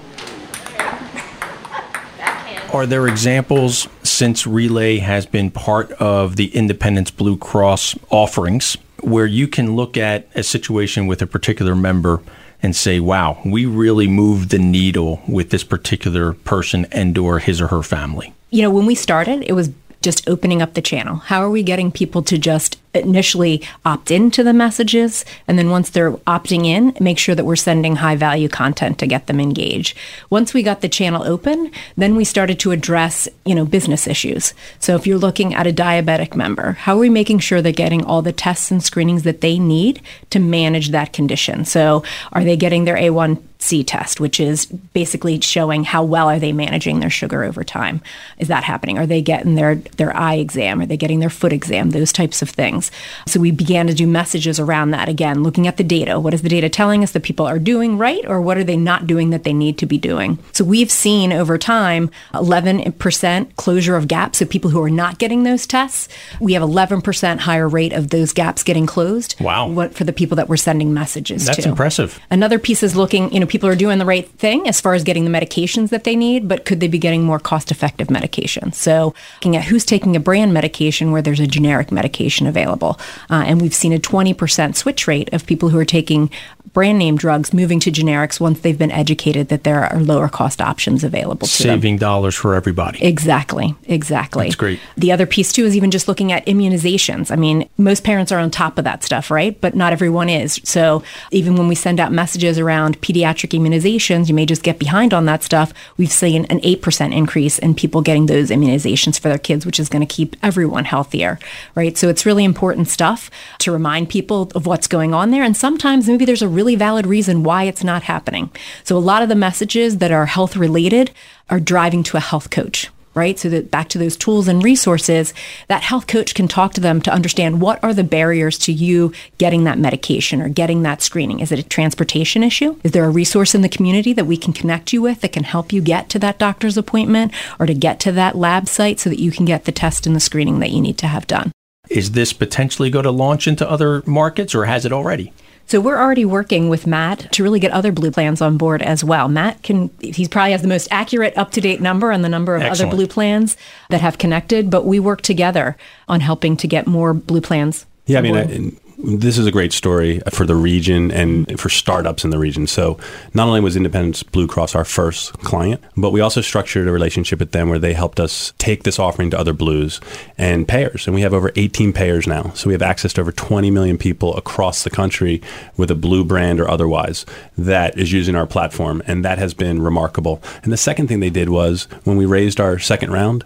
Are 2.74 2.88
there 2.88 3.08
examples 3.08 3.88
since 4.14 4.46
Relay 4.46 5.00
has 5.00 5.26
been 5.26 5.50
part 5.50 5.92
of 5.94 6.36
the 6.36 6.56
Independence 6.56 7.10
Blue 7.10 7.36
Cross 7.36 7.98
offerings 8.12 8.78
where 9.02 9.26
you 9.26 9.48
can 9.48 9.76
look 9.76 9.98
at 9.98 10.28
a 10.36 10.44
situation 10.44 11.08
with 11.08 11.22
a 11.22 11.28
particular 11.28 11.76
member 11.76 12.22
and 12.62 12.76
say, 12.76 13.00
wow, 13.00 13.42
we 13.44 13.66
really 13.66 14.08
moved 14.08 14.52
the 14.52 14.60
needle 14.60 15.22
with 15.28 15.50
this 15.50 15.64
particular 15.64 16.34
person 16.34 16.86
and 16.92 17.18
or 17.18 17.40
his 17.40 17.60
or 17.60 17.68
her 17.68 17.82
family? 17.82 18.34
You 18.52 18.62
know, 18.62 18.70
when 18.70 18.86
we 18.86 18.96
started, 18.96 19.44
it 19.48 19.54
was 19.54 19.72
just 20.02 20.30
opening 20.30 20.62
up 20.62 20.76
the 20.76 20.82
channel. 20.82 21.16
How 21.16 21.42
are 21.42 21.50
we 21.50 21.64
getting 21.64 21.92
people 21.92 22.22
to 22.24 22.38
just 22.38 22.78
initially 22.94 23.62
opt 23.86 24.12
into 24.12 24.44
the 24.44 24.54
messages 24.54 25.26
and 25.48 25.58
then 25.58 25.70
once 25.70 25.90
they're 25.90 26.12
opting 26.12 26.66
in 26.66 26.96
make 27.00 27.18
sure 27.18 27.36
that 27.36 27.46
we're 27.46 27.56
sending 27.56 27.98
high 27.98 28.16
value 28.16 28.48
content 28.48 28.98
to 29.00 29.08
get 29.08 29.28
them 29.28 29.40
engaged 29.40 29.98
once 30.30 30.54
we 30.54 30.62
got 30.62 30.82
the 30.82 30.90
channel 30.90 31.24
open 31.24 31.72
then 31.98 32.16
we 32.16 32.24
started 32.24 32.60
to 32.60 32.72
address 32.72 33.28
you 33.46 33.56
know 33.56 33.66
business 33.66 34.08
issues 34.08 34.54
so 34.80 34.96
if 34.96 35.08
you're 35.08 35.18
looking 35.18 35.54
at 35.54 35.68
a 35.68 35.74
diabetic 35.74 36.36
member 36.36 36.74
how 36.74 36.96
are 36.96 37.00
we 37.00 37.10
making 37.10 37.40
sure 37.40 37.62
they're 37.62 37.72
getting 37.72 38.04
all 38.06 38.22
the 38.22 38.32
tests 38.32 38.72
and 38.72 38.84
screenings 38.84 39.24
that 39.24 39.42
they 39.42 39.58
need 39.58 40.02
to 40.30 40.40
manage 40.40 40.90
that 40.90 41.14
condition 41.14 41.66
so 41.66 42.04
are 42.32 42.44
they 42.44 42.56
getting 42.56 42.86
their 42.86 42.98
a1 42.98 43.42
C 43.64 43.82
test, 43.84 44.20
which 44.20 44.40
is 44.42 44.66
basically 44.66 45.40
showing 45.40 45.86
how 45.86 46.04
well 46.04 46.30
are 46.30 46.40
they 46.40 46.52
managing 46.52 47.00
their 47.00 47.10
sugar 47.10 47.46
over 47.46 47.64
time. 47.64 48.02
Is 48.38 48.50
that 48.50 48.66
happening? 48.66 48.98
Are 48.98 49.08
they 49.08 49.22
getting 49.22 49.56
their 49.56 49.76
their 49.76 50.16
eye 50.16 50.36
exam? 50.36 50.82
Are 50.82 50.86
they 50.86 50.98
getting 50.98 51.20
their 51.20 51.30
foot 51.30 51.54
exam? 51.54 51.92
Those 51.92 52.12
types 52.12 52.42
of 52.42 52.50
things 52.50 52.83
things. 52.90 53.32
So 53.32 53.40
we 53.40 53.52
began 53.52 53.88
to 53.88 53.94
do 53.94 54.08
messages 54.08 54.60
around 54.60 54.92
that 54.92 55.10
again, 55.10 55.44
looking 55.44 55.68
at 55.68 55.78
the 55.78 55.84
data. 55.84 56.20
What 56.20 56.34
is 56.34 56.42
the 56.42 56.50
data 56.50 56.70
telling 56.70 57.04
us 57.04 57.12
that 57.12 57.24
people 57.24 57.46
are 57.46 57.60
doing 57.60 57.98
right, 57.98 58.26
or 58.28 58.42
what 58.42 58.58
are 58.58 58.64
they 58.64 58.78
not 58.78 59.08
doing 59.08 59.30
that 59.32 59.44
they 59.44 59.54
need 59.54 59.78
to 59.80 59.86
be 59.86 59.98
doing? 59.98 60.40
So 60.52 60.64
we've 60.64 60.92
seen 60.92 61.32
over 61.32 61.58
time 61.58 62.10
11% 62.34 63.56
closure 63.56 63.96
of 63.96 64.08
gaps. 64.08 64.40
So 64.40 64.46
people 64.46 64.70
who 64.70 64.82
are 64.84 64.90
not 64.90 65.20
getting 65.20 65.44
those 65.44 65.66
tests, 65.66 66.10
we 66.40 66.54
have 66.54 66.64
11% 66.64 67.40
higher 67.40 67.68
rate 67.68 67.94
of 67.94 68.10
those 68.10 68.34
gaps 68.34 68.64
getting 68.64 68.86
closed. 68.86 69.36
Wow. 69.40 69.68
What 69.68 69.94
for 69.94 70.04
the 70.04 70.14
people 70.14 70.36
that 70.38 70.50
we're 70.50 70.58
sending 70.58 70.94
messages 70.94 71.46
That's 71.46 71.64
to. 71.64 71.70
impressive. 71.70 72.20
Another 72.30 72.60
piece 72.60 72.84
is 72.84 72.96
looking, 72.96 73.32
you 73.34 73.40
know, 73.40 73.46
people 73.46 73.70
are 73.70 73.76
doing 73.76 74.00
the 74.00 74.06
right 74.06 74.30
thing 74.32 74.68
as 74.68 74.82
far 74.82 74.94
as 74.94 75.04
getting 75.04 75.26
the 75.26 75.32
medications 75.32 75.90
that 75.90 76.04
they 76.04 76.16
need, 76.16 76.48
but 76.48 76.66
could 76.66 76.80
they 76.80 76.88
be 76.88 76.98
getting 76.98 77.24
more 77.24 77.40
cost 77.40 77.72
effective 77.72 78.10
medication? 78.10 78.72
So 78.74 79.14
looking 79.36 79.56
at 79.56 79.64
who's 79.64 79.86
taking 79.86 80.16
a 80.16 80.20
brand 80.20 80.54
medication 80.54 81.12
where 81.12 81.22
there's 81.22 81.40
a 81.40 81.48
generic 81.48 81.92
medication 81.92 82.48
available 82.48 82.73
available. 82.74 83.00
Uh, 83.30 83.44
and 83.46 83.62
we've 83.62 83.74
seen 83.74 83.94
a 83.94 84.00
20% 84.00 84.76
switch 84.76 85.08
rate 85.08 85.32
of 85.34 85.46
people 85.46 85.70
who 85.70 85.78
are 85.78 85.86
taking 85.86 86.30
brand 86.74 86.98
name 86.98 87.16
drugs 87.16 87.54
moving 87.54 87.80
to 87.80 87.92
generics 87.92 88.40
once 88.40 88.62
they've 88.62 88.80
been 88.80 88.92
educated 88.92 89.50
that 89.50 89.64
there 89.64 89.84
are 89.84 90.00
lower 90.00 90.28
cost 90.28 90.60
options 90.60 91.04
available 91.04 91.48
to 91.48 91.64
them. 91.64 91.80
Saving 91.80 91.98
dollars 91.98 92.36
for 92.36 92.56
everybody. 92.56 93.04
Exactly, 93.04 93.76
exactly. 93.86 94.46
That's 94.46 94.56
great. 94.56 94.80
The 94.98 95.12
other 95.12 95.28
piece 95.28 95.54
too 95.54 95.66
is 95.66 95.76
even 95.76 95.92
just 95.92 96.08
looking 96.08 96.32
at 96.32 96.44
immunizations. 96.48 97.32
I 97.32 97.36
mean, 97.36 97.70
most 97.78 98.04
parents 98.04 98.32
are 98.32 98.40
on 98.40 98.50
top 98.50 98.80
of 98.80 98.86
that 98.86 99.04
stuff, 99.04 99.30
right? 99.30 99.60
But 99.62 99.76
not 99.76 99.94
everyone 99.94 100.30
is. 100.30 100.60
So 100.64 101.04
even 101.30 101.56
when 101.56 101.68
we 101.68 101.76
send 101.76 102.00
out 102.00 102.12
messages 102.12 102.58
around 102.58 103.00
pediatric 103.02 103.58
immunizations, 103.58 104.28
you 104.28 104.34
may 104.34 104.46
just 104.46 104.64
get 104.64 104.80
behind 104.80 105.14
on 105.14 105.26
that 105.26 105.44
stuff. 105.44 105.74
We've 105.98 106.12
seen 106.12 106.46
an 106.46 106.60
8% 106.62 107.16
increase 107.16 107.60
in 107.60 107.76
people 107.76 108.02
getting 108.02 108.26
those 108.26 108.50
immunizations 108.50 109.20
for 109.20 109.30
their 109.30 109.38
kids, 109.38 109.66
which 109.66 109.80
is 109.80 109.90
going 109.90 110.06
to 110.06 110.12
keep 110.12 110.36
everyone 110.42 110.86
healthier, 110.86 111.38
right? 111.76 111.96
So 111.98 112.10
it's 112.10 112.26
really 112.26 112.44
important 112.44 112.63
stuff 112.88 113.30
to 113.60 113.72
remind 113.72 114.10
people 114.10 114.50
of 114.56 114.66
what's 114.66 114.88
going 114.88 115.14
on 115.14 115.32
there. 115.32 115.44
And 115.44 115.56
sometimes 115.56 116.08
maybe 116.08 116.26
there's 116.26 116.42
a 116.42 116.48
really 116.48 116.76
valid 116.76 117.06
reason 117.06 117.44
why 117.44 117.64
it's 117.64 117.84
not 117.84 118.04
happening. 118.04 118.50
So 118.84 118.98
a 118.98 119.00
lot 119.00 119.22
of 119.22 119.30
the 119.30 119.36
messages 119.36 119.98
that 119.98 120.12
are 120.12 120.26
health 120.26 120.56
related 120.56 121.12
are 121.50 121.60
driving 121.60 122.04
to 122.04 122.18
a 122.18 122.22
health 122.22 122.50
coach 122.50 122.90
right? 123.16 123.38
So 123.38 123.50
that 123.50 123.72
back 123.72 123.90
to 123.90 123.98
those 123.98 124.18
tools 124.18 124.48
and 124.48 124.64
resources, 124.64 125.34
that 125.68 125.84
health 125.84 126.08
coach 126.08 126.34
can 126.34 126.48
talk 126.48 126.74
to 126.74 126.82
them 126.82 127.02
to 127.02 127.14
understand 127.14 127.62
what 127.62 127.84
are 127.84 127.94
the 127.94 128.04
barriers 128.04 128.58
to 128.60 128.74
you 128.74 129.14
getting 129.38 129.64
that 129.66 129.78
medication 129.78 130.42
or 130.42 130.50
getting 130.50 130.84
that 130.84 131.02
screening. 131.02 131.40
Is 131.40 131.52
it 131.52 131.60
a 131.60 131.64
transportation 131.64 132.44
issue? 132.44 132.80
Is 132.84 132.92
there 132.92 133.06
a 133.06 133.10
resource 133.10 133.54
in 133.54 133.62
the 133.62 133.70
community 133.70 134.14
that 134.14 134.26
we 134.26 134.38
can 134.38 134.54
connect 134.54 134.94
you 134.94 135.02
with 135.02 135.22
that 135.22 135.34
can 135.34 135.44
help 135.44 135.72
you 135.72 135.82
get 135.82 136.10
to 136.10 136.20
that 136.20 136.40
doctor's 136.40 136.78
appointment 136.78 137.32
or 137.60 137.66
to 137.66 137.74
get 137.74 138.00
to 138.02 138.12
that 138.14 138.36
lab 138.36 138.68
site 138.68 139.00
so 139.00 139.10
that 139.10 139.22
you 139.22 139.32
can 139.32 139.46
get 139.46 139.66
the 139.66 139.72
test 139.72 140.08
and 140.08 140.16
the 140.16 140.20
screening 140.20 140.60
that 140.60 140.72
you 140.72 140.82
need 140.82 140.98
to 140.98 141.08
have 141.08 141.28
done? 141.28 141.52
Is 141.90 142.12
this 142.12 142.32
potentially 142.32 142.90
going 142.90 143.04
to 143.04 143.12
launch 143.12 143.48
into 143.48 143.70
other 143.70 144.04
markets 144.06 144.56
or 144.56 144.66
has 144.66 144.86
it 144.86 144.94
already? 144.94 145.34
So 145.66 145.80
we're 145.80 145.98
already 145.98 146.26
working 146.26 146.70
with 146.70 146.88
Matt 146.88 147.32
to 147.34 147.44
really 147.44 147.60
get 147.60 147.72
other 147.72 147.92
blue 147.92 148.12
plans 148.12 148.42
on 148.42 148.58
board 148.58 148.82
as 148.82 149.04
well. 149.04 149.28
Matt 149.28 149.64
can 149.64 149.90
he 150.00 150.28
probably 150.28 150.52
has 150.52 150.62
the 150.62 150.68
most 150.68 150.88
accurate 150.92 151.38
up 151.38 151.52
to 151.52 151.62
date 151.62 151.82
number 151.82 152.12
on 152.12 152.22
the 152.22 152.30
number 152.30 152.56
of 152.56 152.62
Excellent. 152.62 152.90
other 152.90 152.98
blue 152.98 153.08
plans 153.08 153.58
that 153.90 154.02
have 154.02 154.18
connected, 154.18 154.70
but 154.70 154.86
we 154.86 155.00
work 155.00 155.22
together 155.22 155.78
on 156.08 156.20
helping 156.20 156.58
to 156.58 156.68
get 156.68 156.86
more 156.86 157.14
blue 157.14 157.42
plans. 157.42 157.86
Yeah, 158.06 158.20
I 158.20 158.22
mean. 158.22 158.36
I, 158.36 158.42
and 158.42 158.80
this 159.04 159.38
is 159.38 159.46
a 159.46 159.52
great 159.52 159.74
story 159.74 160.22
for 160.32 160.46
the 160.46 160.56
region 160.56 161.12
and 161.12 161.60
for 161.60 161.68
startups 161.68 162.24
in 162.24 162.30
the 162.30 162.40
region. 162.40 162.68
So, 162.68 162.98
not 163.34 163.48
only 163.48 163.60
was 163.60 163.76
Independence 163.76 164.24
Blue 164.24 164.48
Cross 164.48 164.76
our 164.76 164.86
first 164.86 165.34
client, 165.40 165.84
but 165.98 166.12
we 166.12 166.22
also 166.22 166.40
structured 166.40 166.88
a 166.88 166.92
relationship 166.92 167.40
with 167.40 167.52
them 167.52 167.70
where 167.70 167.80
they 167.80 167.94
helped 167.94 168.20
us 168.20 168.54
take 168.58 168.84
this 168.84 169.00
offering 169.00 169.30
to 169.32 169.40
other 169.40 169.52
blues 169.52 170.00
and 170.38 170.68
payers. 170.68 171.06
And 171.06 171.14
we 171.14 171.22
have 171.22 171.34
over 171.34 171.52
18 171.56 171.92
payers 171.92 172.28
now. 172.28 172.52
So, 172.54 172.68
we 172.68 172.74
have 172.74 172.82
access 172.82 173.12
to 173.14 173.22
over 173.22 173.34
20 173.34 173.70
million 173.72 173.98
people 173.98 174.36
across 174.38 174.84
the 174.84 174.90
country 174.90 175.42
with 175.76 175.92
a 175.92 175.96
blue 175.96 176.24
brand 176.24 176.62
or 176.62 176.70
otherwise 176.70 177.26
that 177.58 177.98
is 177.98 178.14
using 178.14 178.36
our 178.36 178.48
platform. 178.48 179.04
And 179.06 179.26
that 179.26 179.38
has 179.38 179.54
been 179.54 179.82
remarkable. 179.82 180.42
And 180.64 180.72
the 180.72 180.78
second 180.78 181.08
thing 181.08 181.20
they 181.20 181.30
did 181.30 181.50
was 181.50 181.90
when 182.06 182.16
we 182.16 182.26
raised 182.26 182.60
our 182.62 182.80
second 182.80 183.12
round, 183.12 183.44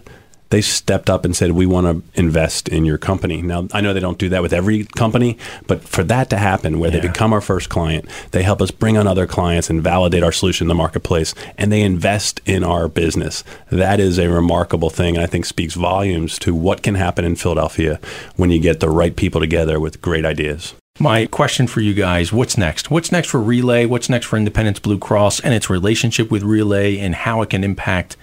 they 0.50 0.60
stepped 0.60 1.10
up 1.10 1.24
and 1.24 1.36
said, 1.36 1.52
We 1.52 1.66
want 1.66 1.86
to 1.86 2.20
invest 2.20 2.68
in 2.68 2.84
your 2.84 2.98
company. 2.98 3.42
Now, 3.42 3.68
I 3.72 3.80
know 3.80 3.92
they 3.92 4.00
don't 4.00 4.18
do 4.18 4.28
that 4.30 4.42
with 4.42 4.52
every 4.52 4.84
company, 4.84 5.36
but 5.66 5.82
for 5.82 6.02
that 6.04 6.30
to 6.30 6.38
happen, 6.38 6.78
where 6.78 6.90
they 6.90 7.00
become 7.00 7.32
our 7.32 7.40
first 7.40 7.68
client, 7.68 8.08
they 8.30 8.42
help 8.42 8.62
us 8.62 8.70
bring 8.70 8.96
on 8.96 9.06
other 9.06 9.26
clients 9.26 9.68
and 9.70 9.82
validate 9.82 10.22
our 10.22 10.32
solution 10.32 10.64
in 10.64 10.68
the 10.68 10.74
marketplace, 10.74 11.34
and 11.56 11.70
they 11.70 11.82
invest 11.82 12.40
in 12.46 12.64
our 12.64 12.88
business. 12.88 13.44
That 13.70 14.00
is 14.00 14.18
a 14.18 14.28
remarkable 14.28 14.90
thing, 14.90 15.16
and 15.16 15.24
I 15.24 15.26
think 15.26 15.44
speaks 15.44 15.74
volumes 15.74 16.38
to 16.40 16.54
what 16.54 16.82
can 16.82 16.94
happen 16.94 17.24
in 17.24 17.36
Philadelphia 17.36 18.00
when 18.36 18.50
you 18.50 18.60
get 18.60 18.80
the 18.80 18.90
right 18.90 19.14
people 19.14 19.40
together 19.40 19.78
with 19.78 20.00
great 20.00 20.24
ideas. 20.24 20.74
My 21.00 21.26
question 21.26 21.68
for 21.68 21.80
you 21.80 21.94
guys 21.94 22.32
what's 22.32 22.58
next? 22.58 22.90
What's 22.90 23.12
next 23.12 23.28
for 23.28 23.40
Relay? 23.40 23.86
What's 23.86 24.08
next 24.08 24.26
for 24.26 24.36
Independence 24.36 24.80
Blue 24.80 24.98
Cross 24.98 25.38
and 25.40 25.54
its 25.54 25.70
relationship 25.70 26.28
with 26.28 26.42
Relay 26.42 26.98
and 26.98 27.14
how 27.14 27.40
it 27.42 27.50
can 27.50 27.62
impact 27.62 28.16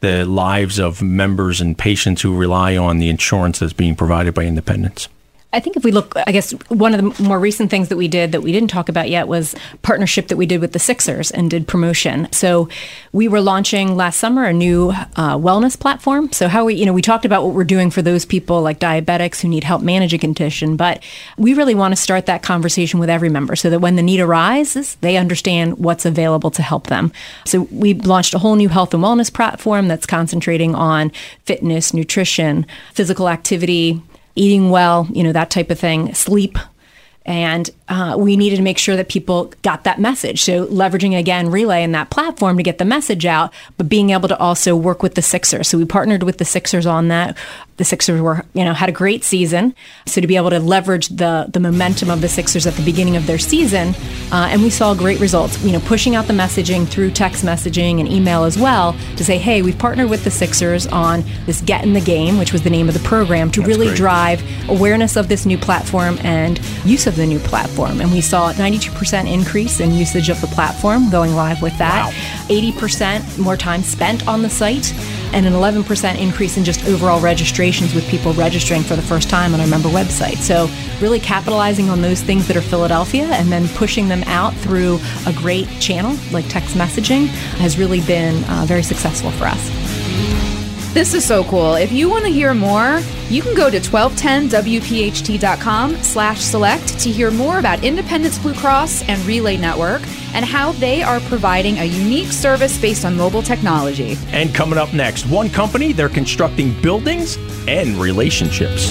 the 0.00 0.24
lives 0.24 0.78
of 0.78 1.02
members 1.02 1.60
and 1.60 1.76
patients 1.76 2.22
who 2.22 2.36
rely 2.36 2.76
on 2.76 2.98
the 2.98 3.08
insurance 3.08 3.58
that's 3.58 3.72
being 3.72 3.94
provided 3.94 4.34
by 4.34 4.44
Independence? 4.44 5.08
I 5.52 5.60
think 5.60 5.76
if 5.76 5.84
we 5.84 5.92
look, 5.92 6.14
I 6.26 6.32
guess 6.32 6.50
one 6.68 6.92
of 6.92 7.16
the 7.16 7.22
more 7.22 7.38
recent 7.38 7.70
things 7.70 7.88
that 7.88 7.96
we 7.96 8.08
did 8.08 8.32
that 8.32 8.42
we 8.42 8.52
didn't 8.52 8.68
talk 8.68 8.88
about 8.88 9.08
yet 9.08 9.26
was 9.26 9.54
partnership 9.80 10.28
that 10.28 10.36
we 10.36 10.44
did 10.44 10.60
with 10.60 10.72
the 10.72 10.78
Sixers 10.78 11.30
and 11.30 11.48
did 11.48 11.66
promotion. 11.66 12.28
So 12.32 12.68
we 13.12 13.26
were 13.28 13.40
launching 13.40 13.96
last 13.96 14.18
summer 14.18 14.44
a 14.44 14.52
new 14.52 14.90
uh, 14.90 15.38
wellness 15.38 15.78
platform. 15.78 16.30
So 16.32 16.48
how 16.48 16.66
we, 16.66 16.74
you 16.74 16.84
know, 16.84 16.92
we 16.92 17.00
talked 17.00 17.24
about 17.24 17.44
what 17.44 17.54
we're 17.54 17.64
doing 17.64 17.90
for 17.90 18.02
those 18.02 18.26
people 18.26 18.60
like 18.60 18.80
diabetics 18.80 19.40
who 19.40 19.48
need 19.48 19.64
help 19.64 19.82
manage 19.82 20.12
a 20.12 20.18
condition, 20.18 20.76
but 20.76 21.02
we 21.38 21.54
really 21.54 21.74
want 21.74 21.92
to 21.92 21.96
start 21.96 22.26
that 22.26 22.42
conversation 22.42 23.00
with 23.00 23.08
every 23.08 23.30
member 23.30 23.56
so 23.56 23.70
that 23.70 23.78
when 23.78 23.96
the 23.96 24.02
need 24.02 24.20
arises, 24.20 24.96
they 24.96 25.16
understand 25.16 25.78
what's 25.78 26.04
available 26.04 26.50
to 26.50 26.62
help 26.62 26.88
them. 26.88 27.12
So 27.46 27.62
we 27.70 27.94
launched 27.94 28.34
a 28.34 28.38
whole 28.38 28.56
new 28.56 28.68
health 28.68 28.92
and 28.92 29.02
wellness 29.02 29.32
platform 29.32 29.88
that's 29.88 30.06
concentrating 30.06 30.74
on 30.74 31.12
fitness, 31.44 31.94
nutrition, 31.94 32.66
physical 32.92 33.28
activity, 33.28 34.02
eating 34.36 34.70
well, 34.70 35.08
you 35.12 35.24
know, 35.24 35.32
that 35.32 35.50
type 35.50 35.70
of 35.70 35.78
thing, 35.78 36.14
sleep. 36.14 36.58
And 37.24 37.68
uh, 37.88 38.14
we 38.16 38.36
needed 38.36 38.56
to 38.56 38.62
make 38.62 38.78
sure 38.78 38.94
that 38.94 39.08
people 39.08 39.52
got 39.62 39.82
that 39.82 39.98
message. 39.98 40.42
So 40.42 40.66
leveraging 40.66 41.18
again 41.18 41.50
Relay 41.50 41.82
and 41.82 41.92
that 41.92 42.08
platform 42.08 42.56
to 42.56 42.62
get 42.62 42.78
the 42.78 42.84
message 42.84 43.26
out, 43.26 43.52
but 43.76 43.88
being 43.88 44.10
able 44.10 44.28
to 44.28 44.38
also 44.38 44.76
work 44.76 45.02
with 45.02 45.16
the 45.16 45.22
Sixers. 45.22 45.66
So 45.66 45.76
we 45.76 45.84
partnered 45.84 46.22
with 46.22 46.38
the 46.38 46.44
Sixers 46.44 46.86
on 46.86 47.08
that. 47.08 47.36
The 47.76 47.84
Sixers 47.84 48.20
were, 48.20 48.44
you 48.54 48.64
know, 48.64 48.72
had 48.74 48.88
a 48.88 48.92
great 48.92 49.24
season. 49.24 49.74
So 50.06 50.20
to 50.20 50.26
be 50.26 50.36
able 50.36 50.50
to 50.50 50.60
leverage 50.60 51.08
the 51.08 51.46
the 51.52 51.60
momentum 51.60 52.10
of 52.10 52.20
the 52.20 52.28
Sixers 52.28 52.66
at 52.66 52.74
the 52.74 52.84
beginning 52.84 53.16
of 53.16 53.26
their 53.26 53.38
season, 53.38 53.94
uh, 54.32 54.48
and 54.50 54.62
we 54.62 54.70
saw 54.70 54.94
great 54.94 55.20
results. 55.20 55.62
You 55.62 55.72
know, 55.72 55.80
pushing 55.80 56.14
out 56.14 56.26
the 56.26 56.32
messaging 56.32 56.86
through 56.86 57.10
text 57.10 57.44
messaging 57.44 58.00
and 58.00 58.08
email 58.08 58.44
as 58.44 58.58
well 58.58 58.96
to 59.16 59.24
say, 59.24 59.38
hey, 59.38 59.62
we've 59.62 59.78
partnered 59.78 60.10
with 60.10 60.24
the 60.24 60.30
Sixers 60.30 60.86
on 60.88 61.24
this 61.46 61.60
Get 61.62 61.84
in 61.84 61.92
the 61.92 62.00
Game, 62.00 62.38
which 62.38 62.52
was 62.52 62.62
the 62.62 62.70
name 62.70 62.88
of 62.88 62.94
the 62.94 63.00
program, 63.00 63.50
to 63.52 63.62
really 63.62 63.86
great. 63.86 63.96
drive 63.96 64.68
awareness 64.68 65.16
of 65.16 65.28
this 65.28 65.46
new 65.46 65.58
platform 65.58 66.18
and 66.22 66.60
use 66.84 67.06
of 67.06 67.16
the 67.16 67.26
new 67.26 67.38
platform. 67.40 68.00
And 68.00 68.12
we 68.12 68.20
saw 68.20 68.50
a 68.50 68.54
92% 68.54 69.30
increase 69.32 69.80
in 69.80 69.92
usage 69.92 70.28
of 70.28 70.40
the 70.40 70.46
platform 70.48 71.10
going 71.10 71.34
live 71.34 71.62
with 71.62 71.76
that, 71.78 72.12
80% 72.48 73.38
more 73.38 73.56
time 73.56 73.82
spent 73.82 74.26
on 74.26 74.42
the 74.42 74.50
site, 74.50 74.92
and 75.32 75.46
an 75.46 75.52
11% 75.52 76.18
increase 76.18 76.56
in 76.56 76.64
just 76.64 76.84
overall 76.86 77.20
registrations 77.66 77.94
with 77.96 78.08
people 78.08 78.32
registering 78.34 78.82
for 78.82 78.94
the 78.94 79.02
first 79.02 79.28
time 79.28 79.52
on 79.52 79.60
our 79.60 79.66
member 79.66 79.88
website. 79.88 80.36
So, 80.36 80.68
really 81.00 81.18
capitalizing 81.18 81.90
on 81.90 82.00
those 82.00 82.22
things 82.22 82.46
that 82.46 82.56
are 82.56 82.60
Philadelphia 82.60 83.24
and 83.24 83.50
then 83.50 83.66
pushing 83.70 84.06
them 84.06 84.22
out 84.26 84.54
through 84.54 85.00
a 85.26 85.32
great 85.32 85.68
channel 85.80 86.16
like 86.30 86.46
text 86.48 86.76
messaging 86.76 87.26
has 87.58 87.76
really 87.76 88.00
been 88.02 88.44
uh, 88.44 88.66
very 88.66 88.84
successful 88.84 89.32
for 89.32 89.46
us. 89.46 90.55
This 90.96 91.12
is 91.12 91.26
so 91.26 91.44
cool. 91.44 91.74
If 91.74 91.92
you 91.92 92.08
want 92.08 92.24
to 92.24 92.30
hear 92.30 92.54
more, 92.54 93.02
you 93.28 93.42
can 93.42 93.54
go 93.54 93.68
to 93.68 93.78
1210wpht.com 93.78 95.96
slash 95.96 96.40
select 96.40 96.98
to 97.00 97.10
hear 97.10 97.30
more 97.30 97.58
about 97.58 97.84
Independence 97.84 98.38
Blue 98.38 98.54
Cross 98.54 99.06
and 99.06 99.20
Relay 99.26 99.58
Network 99.58 100.00
and 100.32 100.42
how 100.42 100.72
they 100.72 101.02
are 101.02 101.20
providing 101.20 101.80
a 101.80 101.84
unique 101.84 102.32
service 102.32 102.80
based 102.80 103.04
on 103.04 103.14
mobile 103.14 103.42
technology. 103.42 104.16
And 104.28 104.54
coming 104.54 104.78
up 104.78 104.94
next, 104.94 105.26
one 105.26 105.50
company, 105.50 105.92
they're 105.92 106.08
constructing 106.08 106.72
buildings 106.80 107.36
and 107.68 107.98
relationships. 107.98 108.90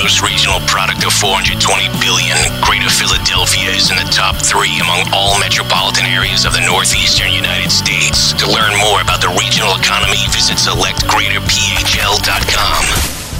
Gross 0.00 0.24
regional 0.24 0.60
product 0.60 1.04
of 1.04 1.12
420 1.12 1.60
billion, 2.00 2.32
Greater 2.64 2.88
Philadelphia 2.88 3.68
is 3.68 3.90
in 3.90 3.98
the 4.00 4.08
top 4.08 4.40
three 4.40 4.80
among 4.80 5.04
all 5.12 5.38
metropolitan 5.38 6.06
areas 6.06 6.46
of 6.46 6.54
the 6.54 6.64
northeastern 6.64 7.30
United 7.30 7.68
States. 7.68 8.32
To 8.40 8.48
learn 8.48 8.72
more 8.80 9.02
about 9.02 9.20
the 9.20 9.28
regional 9.36 9.76
economy, 9.76 10.16
visit 10.32 10.56
selectgreaterphl.com. 10.56 12.84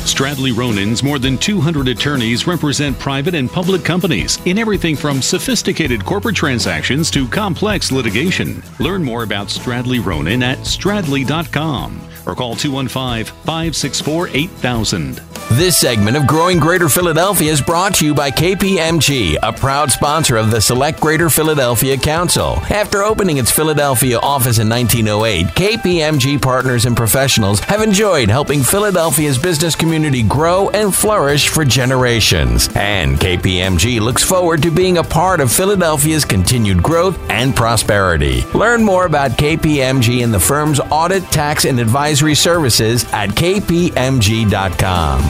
Stradley 0.05 0.55
Ronon's 0.55 1.02
more 1.02 1.19
than 1.19 1.38
200 1.38 1.88
attorneys 1.88 2.47
represent 2.47 2.99
private 2.99 3.35
and 3.35 3.50
public 3.50 3.83
companies 3.83 4.38
in 4.45 4.59
everything 4.59 4.97
from 4.97 5.23
sophisticated 5.23 6.05
corporate 6.05 6.37
transactions 6.37 7.11
to 7.11 7.26
complex 7.26 7.90
litigation. 7.90 8.62
Learn 8.79 9.02
more 9.02 9.23
about 9.23 9.47
Stradley 9.47 10.05
Ronan 10.05 10.43
at 10.43 10.59
stradley.com 10.59 12.10
or 12.31 12.35
call 12.35 12.55
215 12.55 13.25
564 13.45 14.29
8000. 14.29 15.21
This 15.55 15.77
segment 15.77 16.17
of 16.17 16.29
Growing 16.29 16.61
Greater 16.61 16.89
Philadelphia 16.89 17.51
is 17.51 17.61
brought 17.61 17.97
to 17.97 18.05
you 18.07 18.15
by 18.15 18.31
KPMG, 18.31 19.37
a 19.43 19.53
proud 19.53 19.91
sponsor 19.91 20.37
of 20.37 20.53
the 20.53 20.61
Select 20.61 21.01
Greater 21.01 21.29
Philadelphia 21.29 21.97
Council. 21.97 22.59
After 22.71 23.03
opening 23.03 23.39
its 23.39 23.51
Philadelphia 23.51 24.21
office 24.21 24.61
in 24.61 24.69
1908, 24.69 25.47
KPMG 25.49 26.41
partners 26.41 26.85
and 26.85 26.97
professionals 26.97 27.59
have 27.61 27.83
enjoyed 27.83 28.29
helping 28.29 28.63
Philadelphia's 28.63 29.39
business 29.39 29.75
community 29.75 30.23
grow 30.23 30.71
and 30.71 30.95
flourish 30.95 31.49
for 31.49 31.65
generations. 31.65 32.69
And 32.77 33.19
KPMG 33.19 33.99
looks 34.01 34.23
forward 34.23 34.63
to 34.63 34.71
being 34.71 34.99
a 34.99 35.03
part 35.03 35.41
of 35.41 35.51
Philadelphia's 35.51 36.25
continued 36.25 36.81
growth 36.81 37.19
and 37.29 37.57
prosperity. 37.57 38.43
Learn 38.55 38.85
more 38.85 39.07
about 39.07 39.33
KPMG 39.33 40.23
and 40.23 40.33
the 40.33 40.39
firm's 40.39 40.79
audit, 40.79 41.25
tax, 41.33 41.65
and 41.65 41.81
advisory 41.81 42.20
services 42.35 43.05
at 43.12 43.31
kpmg.com. 43.31 45.21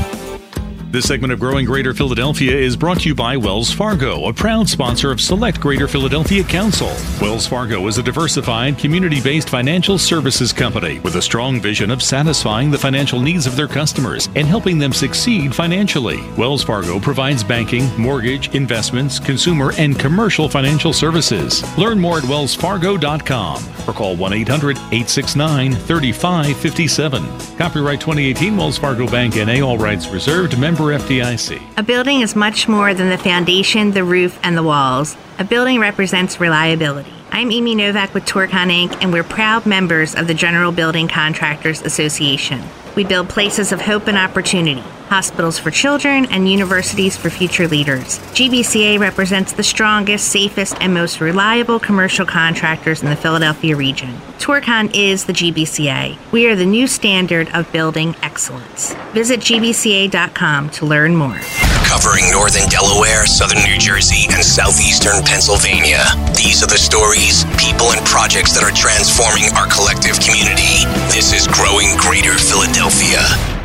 This 0.93 1.07
segment 1.07 1.33
of 1.33 1.39
Growing 1.39 1.67
Greater 1.67 1.95
Philadelphia 1.95 2.53
is 2.53 2.77
brought 2.77 3.03
to 3.03 3.09
you 3.09 3.15
by 3.15 3.37
Wells 3.37 3.71
Fargo, 3.71 4.27
a 4.27 4.33
proud 4.33 4.69
sponsor 4.69 5.13
of 5.13 5.21
Select 5.21 5.61
Greater 5.61 5.87
Philadelphia 5.87 6.43
Council. 6.43 6.93
Wells 7.23 7.47
Fargo 7.47 7.87
is 7.87 7.99
a 7.99 8.03
diversified, 8.03 8.77
community 8.77 9.21
based 9.21 9.49
financial 9.49 9.99
services 9.99 10.53
company 10.53 10.99
with 10.99 11.15
a 11.15 11.23
strong 11.23 11.61
vision 11.61 11.93
of 11.93 12.03
satisfying 12.03 12.73
the 12.73 12.79
financial 12.79 13.21
needs 13.21 13.47
of 13.47 13.55
their 13.55 13.69
customers 13.69 14.29
and 14.35 14.49
helping 14.49 14.81
them 14.81 14.93
succeed 14.93 15.55
financially. 15.55 16.29
Wells 16.37 16.65
Fargo 16.65 16.99
provides 16.99 17.45
banking, 17.45 17.87
mortgage, 17.97 18.53
investments, 18.57 19.21
consumer, 19.21 19.73
and 19.79 19.97
commercial 19.97 20.49
financial 20.49 20.93
services. 20.93 21.63
Learn 21.79 22.01
more 22.01 22.19
at 22.19 22.25
wellsfargo.com 22.25 23.63
or 23.87 23.93
call 23.93 24.17
1 24.17 24.33
800 24.33 24.77
869 24.77 25.73
3557. 25.73 27.57
Copyright 27.57 28.01
2018 28.01 28.57
Wells 28.57 28.77
Fargo 28.77 29.07
Bank 29.07 29.37
NA, 29.37 29.65
all 29.65 29.79
rights 29.79 30.09
reserved, 30.09 30.59
member 30.59 30.80
FDIC. 30.87 31.61
A 31.77 31.83
building 31.83 32.21
is 32.21 32.35
much 32.35 32.69
more 32.69 32.95
than 32.95 33.09
the 33.09 33.19
foundation, 33.19 33.93
the 33.93 34.05
roof, 34.05 34.39
and 34.43 34.57
the 34.57 34.63
walls. 34.63 35.17
A 35.39 35.45
building 35.45 35.81
represents 35.81 36.41
reliability. 36.41 37.13
I'm 37.33 37.53
Amy 37.53 37.75
Novak 37.75 38.13
with 38.13 38.25
Torcon 38.25 38.71
Inc., 38.71 38.97
and 39.01 39.13
we're 39.13 39.23
proud 39.23 39.65
members 39.65 40.15
of 40.15 40.27
the 40.27 40.35
General 40.35 40.73
Building 40.73 41.07
Contractors 41.07 41.81
Association. 41.83 42.61
We 42.97 43.05
build 43.05 43.29
places 43.29 43.71
of 43.71 43.81
hope 43.81 44.09
and 44.09 44.19
opportunity, 44.19 44.83
hospitals 45.11 45.59
for 45.59 45.73
children, 45.73 46.25
and 46.27 46.49
universities 46.49 47.17
for 47.17 47.31
future 47.31 47.67
leaders. 47.67 48.21
GBCA 48.39 48.99
represents 49.01 49.53
the 49.53 49.65
strongest, 49.65 50.29
safest, 50.29 50.77
and 50.81 50.95
most 50.95 51.21
reliable 51.21 51.81
commercial 51.81 52.25
contractors 52.25 53.03
in 53.03 53.11
the 53.11 53.17
Philadelphia 53.17 53.75
region. 53.75 54.15
Torcon 54.39 54.91
is 54.95 55.25
the 55.25 55.33
GBCA. 55.33 56.17
We 56.31 56.47
are 56.47 56.55
the 56.55 56.65
new 56.65 56.87
standard 56.87 57.49
of 57.53 57.71
building 57.73 58.15
excellence. 58.23 58.95
Visit 59.13 59.41
gbca.com 59.41 60.71
to 60.71 60.87
learn 60.87 61.17
more. 61.17 61.41
Covering 61.85 62.31
northern 62.31 62.69
Delaware, 62.69 63.27
southern 63.27 63.63
New 63.65 63.79
Jersey, 63.79 64.27
and 64.31 64.45
southeastern 64.45 65.23
Pennsylvania. 65.25 66.07
These 66.37 66.63
are 66.63 66.71
the 66.71 66.79
stories, 66.79 67.45
people, 67.59 67.91
and 67.91 68.07
projects 68.07 68.55
that 68.55 68.63
are 68.63 68.71
transforming 68.71 69.51
our 69.59 69.67
collective 69.67 70.23
community. 70.23 70.87
This 71.11 71.35
is 71.35 71.51
Growing 71.51 71.99
Greater 71.99 72.39
Philadelphia. 72.39 73.60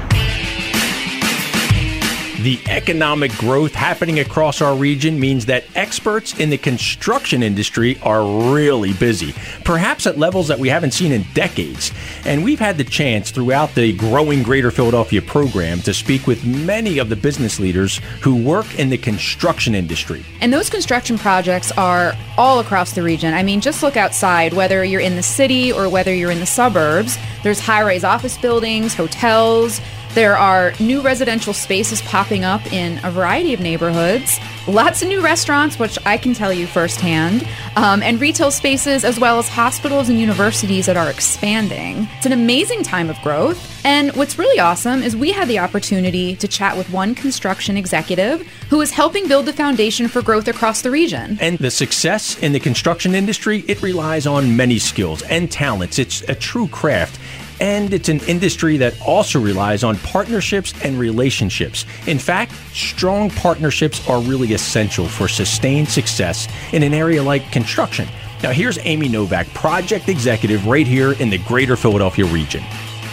The 2.46 2.62
economic 2.68 3.32
growth 3.40 3.74
happening 3.74 4.20
across 4.20 4.62
our 4.62 4.76
region 4.76 5.20
means 5.20 5.48
that 5.48 5.64
experts 5.74 6.38
in 6.38 6.52
the 6.52 6.60
construction 6.60 7.42
industry 7.42 7.98
are 8.04 8.24
really 8.54 8.94
busy, 8.94 9.34
perhaps 9.64 10.06
at 10.06 10.20
levels 10.20 10.50
that 10.50 10.60
we 10.60 10.70
haven't 10.70 10.92
seen 10.92 11.12
in 11.12 11.26
decades. 11.34 11.92
And 12.24 12.44
we've 12.44 12.60
had 12.60 12.78
the 12.78 12.84
chance 12.84 13.32
throughout 13.32 13.74
the 13.74 13.94
Growing 13.94 14.44
Greater 14.44 14.70
Philadelphia 14.70 15.24
program 15.24 15.80
to 15.80 15.94
speak 15.96 16.28
with 16.28 16.46
many 16.46 17.00
of 17.00 17.10
the 17.10 17.16
business 17.16 17.60
leaders 17.60 18.00
who 18.22 18.36
work 18.36 18.78
in 18.78 18.92
the 18.92 18.98
construction 19.00 19.74
industry. 19.74 20.24
And 20.40 20.54
those 20.54 20.70
construction 20.70 21.18
projects 21.18 21.72
are 21.72 22.14
all 22.38 22.60
across 22.60 22.94
the 22.94 23.02
region. 23.02 23.34
I 23.34 23.42
mean, 23.42 23.60
just 23.60 23.82
look 23.82 23.98
outside, 23.98 24.54
whether 24.54 24.86
you're 24.86 25.02
in 25.02 25.16
the 25.16 25.24
city 25.24 25.72
or 25.72 25.90
whether 25.90 26.14
you're 26.14 26.30
in 26.30 26.42
the 26.42 26.46
suburbs, 26.46 27.18
there's 27.42 27.60
high 27.60 27.82
rise 27.82 28.04
office 28.04 28.38
buildings, 28.38 28.94
hotels. 28.94 29.82
There 30.16 30.38
are 30.38 30.72
new 30.80 31.02
residential 31.02 31.52
spaces 31.52 32.02
popping 32.02 32.46
up 32.46 32.66
in 32.72 33.04
a 33.04 33.12
variety 33.12 33.54
of 33.54 33.60
neighborhoods, 33.60 34.40
lots 34.66 35.02
of 35.02 35.10
new 35.10 35.20
restaurants, 35.20 35.78
which 35.78 36.00
I 36.06 36.16
can 36.16 36.34
tell 36.34 36.54
you 36.54 36.68
firsthand, 36.68 37.46
um, 37.76 38.02
and 38.02 38.22
retail 38.22 38.50
spaces, 38.50 39.04
as 39.04 39.20
well 39.20 39.40
as 39.40 39.50
hospitals 39.50 40.08
and 40.08 40.18
universities 40.18 40.86
that 40.86 40.96
are 40.96 41.10
expanding. 41.10 42.08
It's 42.16 42.26
an 42.26 42.32
amazing 42.32 42.84
time 42.84 43.10
of 43.10 43.18
growth. 43.24 43.60
And 43.84 44.16
what's 44.16 44.40
really 44.40 44.58
awesome 44.58 45.04
is 45.04 45.18
we 45.18 45.34
had 45.34 45.50
the 45.50 45.60
opportunity 45.60 46.38
to 46.38 46.48
chat 46.48 46.78
with 46.78 46.90
one 46.92 47.14
construction 47.14 47.76
executive 47.76 48.48
who 48.70 48.80
is 48.80 48.92
helping 48.92 49.28
build 49.28 49.48
the 49.48 49.54
foundation 49.54 50.08
for 50.08 50.22
growth 50.22 50.48
across 50.48 50.82
the 50.82 50.92
region. 50.92 51.38
And 51.42 51.58
the 51.58 51.70
success 51.70 52.40
in 52.40 52.54
the 52.54 52.62
construction 52.62 53.16
industry, 53.16 53.66
it 53.68 53.82
relies 53.82 54.26
on 54.26 54.56
many 54.56 54.80
skills 54.80 55.24
and 55.24 55.52
talents. 55.52 56.00
It's 56.00 56.22
a 56.22 56.36
true 56.36 56.70
craft. 56.70 57.20
And 57.60 57.94
it's 57.94 58.10
an 58.10 58.20
industry 58.28 58.78
that 58.78 59.00
also 59.02 59.40
relies 59.40 59.84
on 59.84 59.98
partnerships 59.98 60.74
and 60.84 61.00
relationships. 61.00 61.86
In 62.08 62.20
fact, 62.20 62.54
strong 62.74 63.30
partnerships 63.30 64.08
are 64.10 64.20
really 64.20 64.54
essential 64.54 65.08
for 65.08 65.28
sustained 65.28 65.90
success 65.90 66.48
in 66.74 66.84
an 66.84 66.94
area 66.94 67.24
like 67.24 67.52
construction. 67.52 68.08
Now, 68.44 68.52
here's 68.52 68.78
Amy 68.80 69.08
Novak, 69.08 69.48
project 69.54 70.10
executive 70.10 70.68
right 70.68 70.86
here 70.86 71.14
in 71.14 71.30
the 71.30 71.38
greater 71.40 71.76
Philadelphia 71.76 72.26
region. 72.26 72.62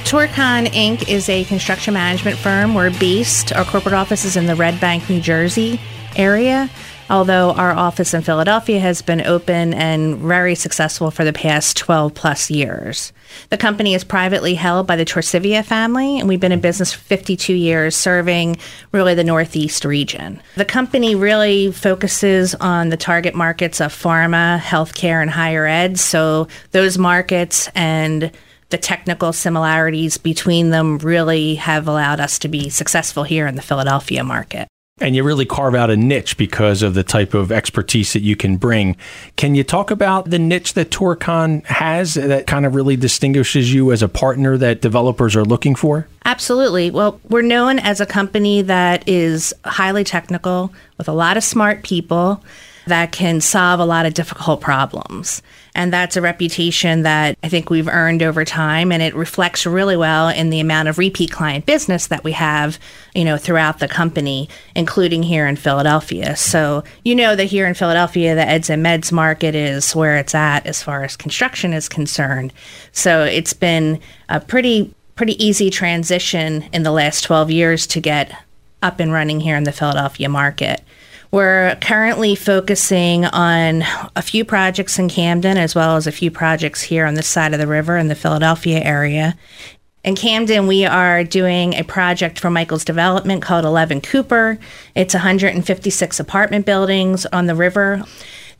Torcon 0.04 0.66
Inc. 0.66 1.08
is 1.08 1.28
a 1.28 1.44
construction 1.44 1.94
management 1.94 2.36
firm. 2.36 2.74
We're 2.74 2.90
based, 2.98 3.52
our 3.52 3.64
corporate 3.64 3.94
office 3.94 4.24
is 4.24 4.36
in 4.36 4.46
the 4.46 4.56
Red 4.56 4.80
Bank, 4.80 5.08
New 5.08 5.20
Jersey 5.20 5.80
area 6.16 6.68
although 7.10 7.52
our 7.52 7.72
office 7.72 8.14
in 8.14 8.22
Philadelphia 8.22 8.78
has 8.80 9.02
been 9.02 9.20
open 9.26 9.74
and 9.74 10.16
very 10.16 10.54
successful 10.54 11.10
for 11.10 11.24
the 11.24 11.32
past 11.32 11.76
12 11.76 12.14
plus 12.14 12.50
years. 12.50 13.12
The 13.50 13.56
company 13.56 13.94
is 13.94 14.04
privately 14.04 14.54
held 14.54 14.86
by 14.86 14.96
the 14.96 15.04
Torsivia 15.04 15.64
family, 15.64 16.18
and 16.18 16.28
we've 16.28 16.40
been 16.40 16.52
in 16.52 16.60
business 16.60 16.92
for 16.92 17.00
52 17.00 17.54
years, 17.54 17.96
serving 17.96 18.56
really 18.92 19.14
the 19.14 19.24
Northeast 19.24 19.84
region. 19.84 20.40
The 20.56 20.64
company 20.64 21.14
really 21.14 21.72
focuses 21.72 22.54
on 22.56 22.88
the 22.88 22.96
target 22.96 23.34
markets 23.34 23.80
of 23.80 23.92
pharma, 23.92 24.58
healthcare, 24.58 25.22
and 25.22 25.30
higher 25.30 25.66
ed. 25.66 25.98
So 25.98 26.48
those 26.72 26.98
markets 26.98 27.68
and 27.74 28.30
the 28.70 28.78
technical 28.78 29.34
similarities 29.34 30.16
between 30.16 30.70
them 30.70 30.98
really 30.98 31.56
have 31.56 31.86
allowed 31.86 32.20
us 32.20 32.38
to 32.38 32.48
be 32.48 32.70
successful 32.70 33.22
here 33.22 33.46
in 33.46 33.54
the 33.54 33.62
Philadelphia 33.62 34.24
market 34.24 34.66
and 35.00 35.16
you 35.16 35.24
really 35.24 35.46
carve 35.46 35.74
out 35.74 35.90
a 35.90 35.96
niche 35.96 36.36
because 36.36 36.82
of 36.82 36.94
the 36.94 37.02
type 37.02 37.34
of 37.34 37.50
expertise 37.50 38.12
that 38.12 38.20
you 38.20 38.36
can 38.36 38.56
bring. 38.56 38.96
Can 39.36 39.54
you 39.54 39.64
talk 39.64 39.90
about 39.90 40.30
the 40.30 40.38
niche 40.38 40.74
that 40.74 40.90
Torcon 40.90 41.64
has 41.66 42.14
that 42.14 42.46
kind 42.46 42.66
of 42.66 42.74
really 42.74 42.96
distinguishes 42.96 43.72
you 43.72 43.90
as 43.90 44.02
a 44.02 44.08
partner 44.08 44.58
that 44.58 44.80
developers 44.80 45.34
are 45.34 45.44
looking 45.44 45.74
for? 45.74 46.06
Absolutely. 46.24 46.90
Well, 46.90 47.20
we're 47.28 47.42
known 47.42 47.78
as 47.78 48.00
a 48.00 48.06
company 48.06 48.62
that 48.62 49.08
is 49.08 49.54
highly 49.64 50.04
technical 50.04 50.72
with 50.98 51.08
a 51.08 51.12
lot 51.12 51.36
of 51.36 51.42
smart 51.42 51.82
people 51.82 52.44
that 52.86 53.12
can 53.12 53.40
solve 53.40 53.80
a 53.80 53.84
lot 53.84 54.06
of 54.06 54.14
difficult 54.14 54.60
problems. 54.60 55.42
And 55.74 55.92
that's 55.92 56.16
a 56.16 56.20
reputation 56.20 57.02
that 57.02 57.38
I 57.42 57.48
think 57.48 57.70
we've 57.70 57.88
earned 57.88 58.22
over 58.22 58.44
time. 58.44 58.92
And 58.92 59.02
it 59.02 59.14
reflects 59.14 59.64
really 59.64 59.96
well 59.96 60.28
in 60.28 60.50
the 60.50 60.60
amount 60.60 60.88
of 60.88 60.98
repeat 60.98 61.30
client 61.30 61.64
business 61.64 62.08
that 62.08 62.24
we 62.24 62.32
have, 62.32 62.78
you 63.14 63.24
know, 63.24 63.38
throughout 63.38 63.78
the 63.78 63.88
company, 63.88 64.50
including 64.74 65.22
here 65.22 65.46
in 65.46 65.56
Philadelphia. 65.56 66.36
So, 66.36 66.84
you 67.04 67.14
know 67.14 67.34
that 67.34 67.44
here 67.44 67.66
in 67.66 67.74
Philadelphia, 67.74 68.34
the 68.34 68.46
eds 68.46 68.68
and 68.68 68.84
meds 68.84 69.12
market 69.12 69.54
is 69.54 69.96
where 69.96 70.18
it's 70.18 70.34
at 70.34 70.66
as 70.66 70.82
far 70.82 71.04
as 71.04 71.16
construction 71.16 71.72
is 71.72 71.88
concerned. 71.88 72.52
So 72.92 73.24
it's 73.24 73.54
been 73.54 74.00
a 74.28 74.40
pretty, 74.40 74.94
pretty 75.16 75.42
easy 75.42 75.70
transition 75.70 76.64
in 76.72 76.82
the 76.82 76.92
last 76.92 77.22
12 77.22 77.50
years 77.50 77.86
to 77.88 78.00
get 78.00 78.36
up 78.82 79.00
and 79.00 79.12
running 79.12 79.40
here 79.40 79.56
in 79.56 79.64
the 79.64 79.72
Philadelphia 79.72 80.28
market. 80.28 80.82
We're 81.32 81.78
currently 81.80 82.34
focusing 82.34 83.24
on 83.24 83.84
a 84.14 84.20
few 84.20 84.44
projects 84.44 84.98
in 84.98 85.08
Camden 85.08 85.56
as 85.56 85.74
well 85.74 85.96
as 85.96 86.06
a 86.06 86.12
few 86.12 86.30
projects 86.30 86.82
here 86.82 87.06
on 87.06 87.14
this 87.14 87.26
side 87.26 87.54
of 87.54 87.58
the 87.58 87.66
river 87.66 87.96
in 87.96 88.08
the 88.08 88.14
Philadelphia 88.14 88.80
area. 88.80 89.34
In 90.04 90.14
Camden, 90.14 90.66
we 90.66 90.84
are 90.84 91.24
doing 91.24 91.72
a 91.72 91.84
project 91.84 92.38
for 92.38 92.50
Michaels 92.50 92.84
Development 92.84 93.40
called 93.40 93.64
11 93.64 94.02
Cooper. 94.02 94.58
It's 94.94 95.14
156 95.14 96.20
apartment 96.20 96.66
buildings 96.66 97.24
on 97.24 97.46
the 97.46 97.54
river. 97.54 98.02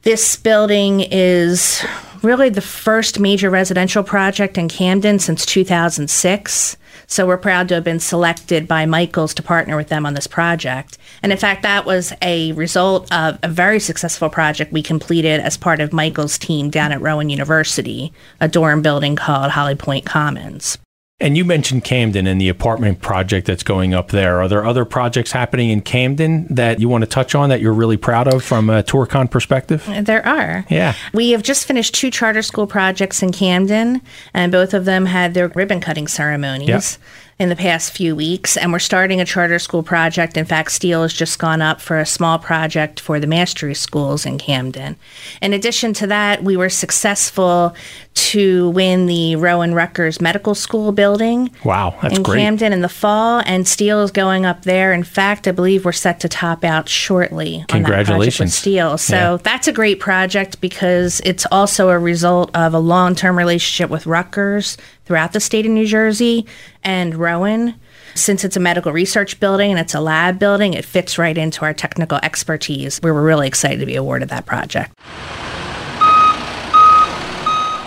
This 0.00 0.36
building 0.36 1.00
is 1.00 1.84
really 2.22 2.48
the 2.48 2.62
first 2.62 3.20
major 3.20 3.50
residential 3.50 4.02
project 4.02 4.56
in 4.56 4.68
Camden 4.68 5.18
since 5.18 5.44
2006. 5.44 6.78
So 7.12 7.26
we're 7.26 7.36
proud 7.36 7.68
to 7.68 7.74
have 7.74 7.84
been 7.84 8.00
selected 8.00 8.66
by 8.66 8.86
Michaels 8.86 9.34
to 9.34 9.42
partner 9.42 9.76
with 9.76 9.88
them 9.88 10.06
on 10.06 10.14
this 10.14 10.26
project. 10.26 10.96
And 11.22 11.30
in 11.30 11.36
fact, 11.36 11.62
that 11.62 11.84
was 11.84 12.14
a 12.22 12.52
result 12.52 13.12
of 13.12 13.38
a 13.42 13.48
very 13.48 13.80
successful 13.80 14.30
project 14.30 14.72
we 14.72 14.82
completed 14.82 15.38
as 15.38 15.58
part 15.58 15.82
of 15.82 15.92
Michaels' 15.92 16.38
team 16.38 16.70
down 16.70 16.90
at 16.90 17.02
Rowan 17.02 17.28
University, 17.28 18.14
a 18.40 18.48
dorm 18.48 18.80
building 18.80 19.14
called 19.14 19.50
Holly 19.50 19.74
Pointe 19.74 20.06
Commons. 20.06 20.78
And 21.22 21.36
you 21.36 21.44
mentioned 21.44 21.84
Camden 21.84 22.26
and 22.26 22.40
the 22.40 22.48
apartment 22.48 23.00
project 23.00 23.46
that's 23.46 23.62
going 23.62 23.94
up 23.94 24.10
there. 24.10 24.42
Are 24.42 24.48
there 24.48 24.66
other 24.66 24.84
projects 24.84 25.30
happening 25.30 25.70
in 25.70 25.80
Camden 25.80 26.48
that 26.50 26.80
you 26.80 26.88
want 26.88 27.02
to 27.02 27.06
touch 27.08 27.36
on 27.36 27.48
that 27.50 27.60
you're 27.60 27.72
really 27.72 27.96
proud 27.96 28.26
of 28.26 28.42
from 28.42 28.68
a 28.68 28.82
Torcon 28.82 29.30
perspective? 29.30 29.88
There 30.02 30.26
are. 30.26 30.66
Yeah. 30.68 30.94
We 31.14 31.30
have 31.30 31.44
just 31.44 31.64
finished 31.64 31.94
two 31.94 32.10
charter 32.10 32.42
school 32.42 32.66
projects 32.66 33.22
in 33.22 33.30
Camden, 33.30 34.02
and 34.34 34.50
both 34.50 34.74
of 34.74 34.84
them 34.84 35.06
had 35.06 35.32
their 35.34 35.46
ribbon 35.48 35.80
cutting 35.80 36.08
ceremonies. 36.08 36.68
Yep. 36.68 36.82
In 37.38 37.48
the 37.48 37.56
past 37.56 37.92
few 37.92 38.14
weeks, 38.14 38.56
and 38.56 38.72
we're 38.72 38.78
starting 38.78 39.20
a 39.20 39.24
charter 39.24 39.58
school 39.58 39.82
project. 39.82 40.36
In 40.36 40.44
fact, 40.44 40.70
steel 40.70 41.02
has 41.02 41.12
just 41.12 41.38
gone 41.38 41.60
up 41.62 41.80
for 41.80 41.98
a 41.98 42.06
small 42.06 42.38
project 42.38 43.00
for 43.00 43.18
the 43.18 43.26
mastery 43.26 43.74
schools 43.74 44.24
in 44.26 44.38
Camden. 44.38 44.96
In 45.40 45.52
addition 45.52 45.92
to 45.94 46.06
that, 46.08 46.44
we 46.44 46.56
were 46.56 46.68
successful 46.68 47.74
to 48.14 48.68
win 48.70 49.06
the 49.06 49.36
Rowan 49.36 49.74
Rutgers 49.74 50.20
Medical 50.20 50.54
School 50.54 50.92
building. 50.92 51.50
Wow, 51.64 51.96
that's 52.02 52.16
in 52.18 52.22
great. 52.22 52.38
Camden 52.40 52.72
in 52.72 52.82
the 52.82 52.88
fall, 52.88 53.42
and 53.46 53.66
steel 53.66 54.02
is 54.02 54.10
going 54.10 54.44
up 54.44 54.62
there. 54.62 54.92
In 54.92 55.02
fact, 55.02 55.48
I 55.48 55.52
believe 55.52 55.84
we're 55.84 55.92
set 55.92 56.20
to 56.20 56.28
top 56.28 56.62
out 56.62 56.88
shortly. 56.88 57.54
On 57.56 57.60
that 57.60 57.68
project 57.68 57.70
with 57.70 57.86
Congratulations. 57.86 58.54
steel. 58.54 58.98
So 58.98 59.16
Yeah. 59.16 59.38
that's 59.42 59.66
a 59.66 59.72
great 59.72 59.98
project 59.98 60.60
because 60.60 61.20
it's 61.24 61.46
also 61.50 61.88
a 61.88 61.98
result 61.98 62.50
of 62.54 62.74
a 62.74 62.78
long-term 62.78 63.36
relationship 63.36 63.90
with 63.90 64.06
Rutgers 64.06 64.76
throughout 65.12 65.34
the 65.34 65.40
state 65.40 65.66
of 65.66 65.72
New 65.72 65.84
Jersey 65.84 66.46
and 66.82 67.14
Rowan. 67.14 67.74
Since 68.14 68.44
it's 68.44 68.56
a 68.56 68.60
medical 68.60 68.92
research 68.92 69.38
building 69.40 69.70
and 69.70 69.78
it's 69.78 69.94
a 69.94 70.00
lab 70.00 70.38
building, 70.38 70.72
it 70.72 70.86
fits 70.86 71.18
right 71.18 71.36
into 71.36 71.66
our 71.66 71.74
technical 71.74 72.18
expertise. 72.22 72.98
We 73.02 73.10
were 73.10 73.22
really 73.22 73.46
excited 73.46 73.80
to 73.80 73.84
be 73.84 73.94
awarded 73.94 74.30
that 74.30 74.46
project. 74.46 74.98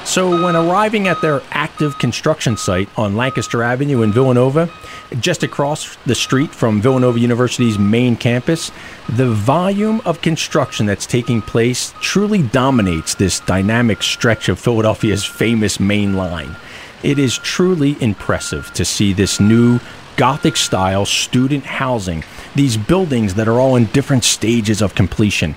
So, 0.05 0.43
when 0.43 0.55
arriving 0.55 1.07
at 1.07 1.19
their 1.23 1.41
active 1.49 1.97
construction 1.97 2.57
site 2.57 2.87
on 2.95 3.15
Lancaster 3.15 3.63
Avenue 3.63 4.03
in 4.03 4.13
Villanova, 4.13 4.71
just 5.19 5.41
across 5.41 5.95
the 6.05 6.13
street 6.13 6.51
from 6.51 6.79
Villanova 6.79 7.19
University's 7.19 7.79
main 7.79 8.15
campus, 8.15 8.71
the 9.09 9.31
volume 9.31 9.99
of 10.05 10.21
construction 10.21 10.85
that's 10.85 11.07
taking 11.07 11.41
place 11.41 11.91
truly 12.01 12.43
dominates 12.43 13.15
this 13.15 13.39
dynamic 13.39 14.03
stretch 14.03 14.47
of 14.47 14.59
Philadelphia's 14.59 15.25
famous 15.25 15.79
main 15.79 16.15
line. 16.15 16.55
It 17.03 17.19
is 17.19 17.37
truly 17.37 17.95
impressive 18.01 18.71
to 18.73 18.85
see 18.85 19.13
this 19.13 19.39
new 19.39 19.79
Gothic 20.15 20.55
style 20.55 21.05
student 21.05 21.65
housing, 21.65 22.23
these 22.55 22.77
buildings 22.77 23.33
that 23.33 23.47
are 23.47 23.59
all 23.59 23.75
in 23.75 23.85
different 23.85 24.23
stages 24.23 24.81
of 24.81 24.95
completion. 24.95 25.55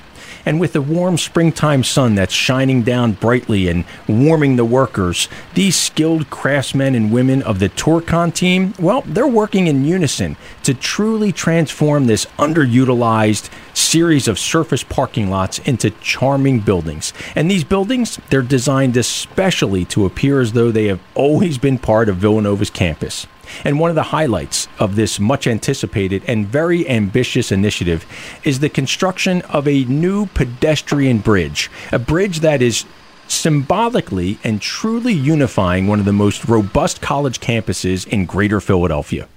And 0.48 0.58
with 0.58 0.72
the 0.72 0.80
warm 0.80 1.18
springtime 1.18 1.84
sun 1.84 2.14
that's 2.14 2.32
shining 2.32 2.82
down 2.82 3.12
brightly 3.12 3.68
and 3.68 3.84
warming 4.08 4.56
the 4.56 4.64
workers, 4.64 5.28
these 5.52 5.76
skilled 5.76 6.30
craftsmen 6.30 6.94
and 6.94 7.12
women 7.12 7.42
of 7.42 7.58
the 7.58 7.68
Torcon 7.68 8.32
team, 8.32 8.72
well, 8.78 9.02
they're 9.02 9.28
working 9.28 9.66
in 9.66 9.84
unison 9.84 10.38
to 10.62 10.72
truly 10.72 11.32
transform 11.32 12.06
this 12.06 12.24
underutilized 12.38 13.50
series 13.74 14.26
of 14.26 14.38
surface 14.38 14.82
parking 14.82 15.28
lots 15.28 15.58
into 15.58 15.90
charming 16.00 16.60
buildings. 16.60 17.12
And 17.36 17.50
these 17.50 17.64
buildings, 17.64 18.18
they're 18.30 18.40
designed 18.40 18.96
especially 18.96 19.84
to 19.84 20.06
appear 20.06 20.40
as 20.40 20.54
though 20.54 20.70
they 20.70 20.86
have 20.86 21.00
always 21.14 21.58
been 21.58 21.78
part 21.78 22.08
of 22.08 22.16
Villanova's 22.16 22.70
campus. 22.70 23.26
And 23.64 23.78
one 23.78 23.90
of 23.90 23.96
the 23.96 24.02
highlights 24.04 24.68
of 24.78 24.96
this 24.96 25.18
much 25.18 25.46
anticipated 25.46 26.22
and 26.26 26.46
very 26.46 26.88
ambitious 26.88 27.50
initiative 27.52 28.06
is 28.44 28.60
the 28.60 28.68
construction 28.68 29.42
of 29.42 29.66
a 29.66 29.84
new 29.84 30.26
pedestrian 30.26 31.18
bridge, 31.18 31.70
a 31.92 31.98
bridge 31.98 32.40
that 32.40 32.62
is 32.62 32.84
symbolically 33.28 34.38
and 34.42 34.60
truly 34.60 35.12
unifying 35.12 35.86
one 35.86 35.98
of 35.98 36.04
the 36.04 36.12
most 36.12 36.48
robust 36.48 37.00
college 37.00 37.40
campuses 37.40 38.06
in 38.08 38.24
greater 38.24 38.60
Philadelphia. 38.60 39.28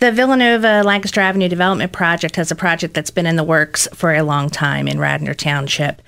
The 0.00 0.12
Villanova 0.12 0.82
Lancaster 0.82 1.20
Avenue 1.20 1.48
Development 1.48 1.92
Project 1.92 2.36
has 2.36 2.50
a 2.50 2.56
project 2.56 2.94
that's 2.94 3.10
been 3.10 3.26
in 3.26 3.36
the 3.36 3.44
works 3.44 3.86
for 3.94 4.12
a 4.12 4.22
long 4.22 4.50
time 4.50 4.88
in 4.88 4.98
Radnor 4.98 5.34
Township. 5.34 6.02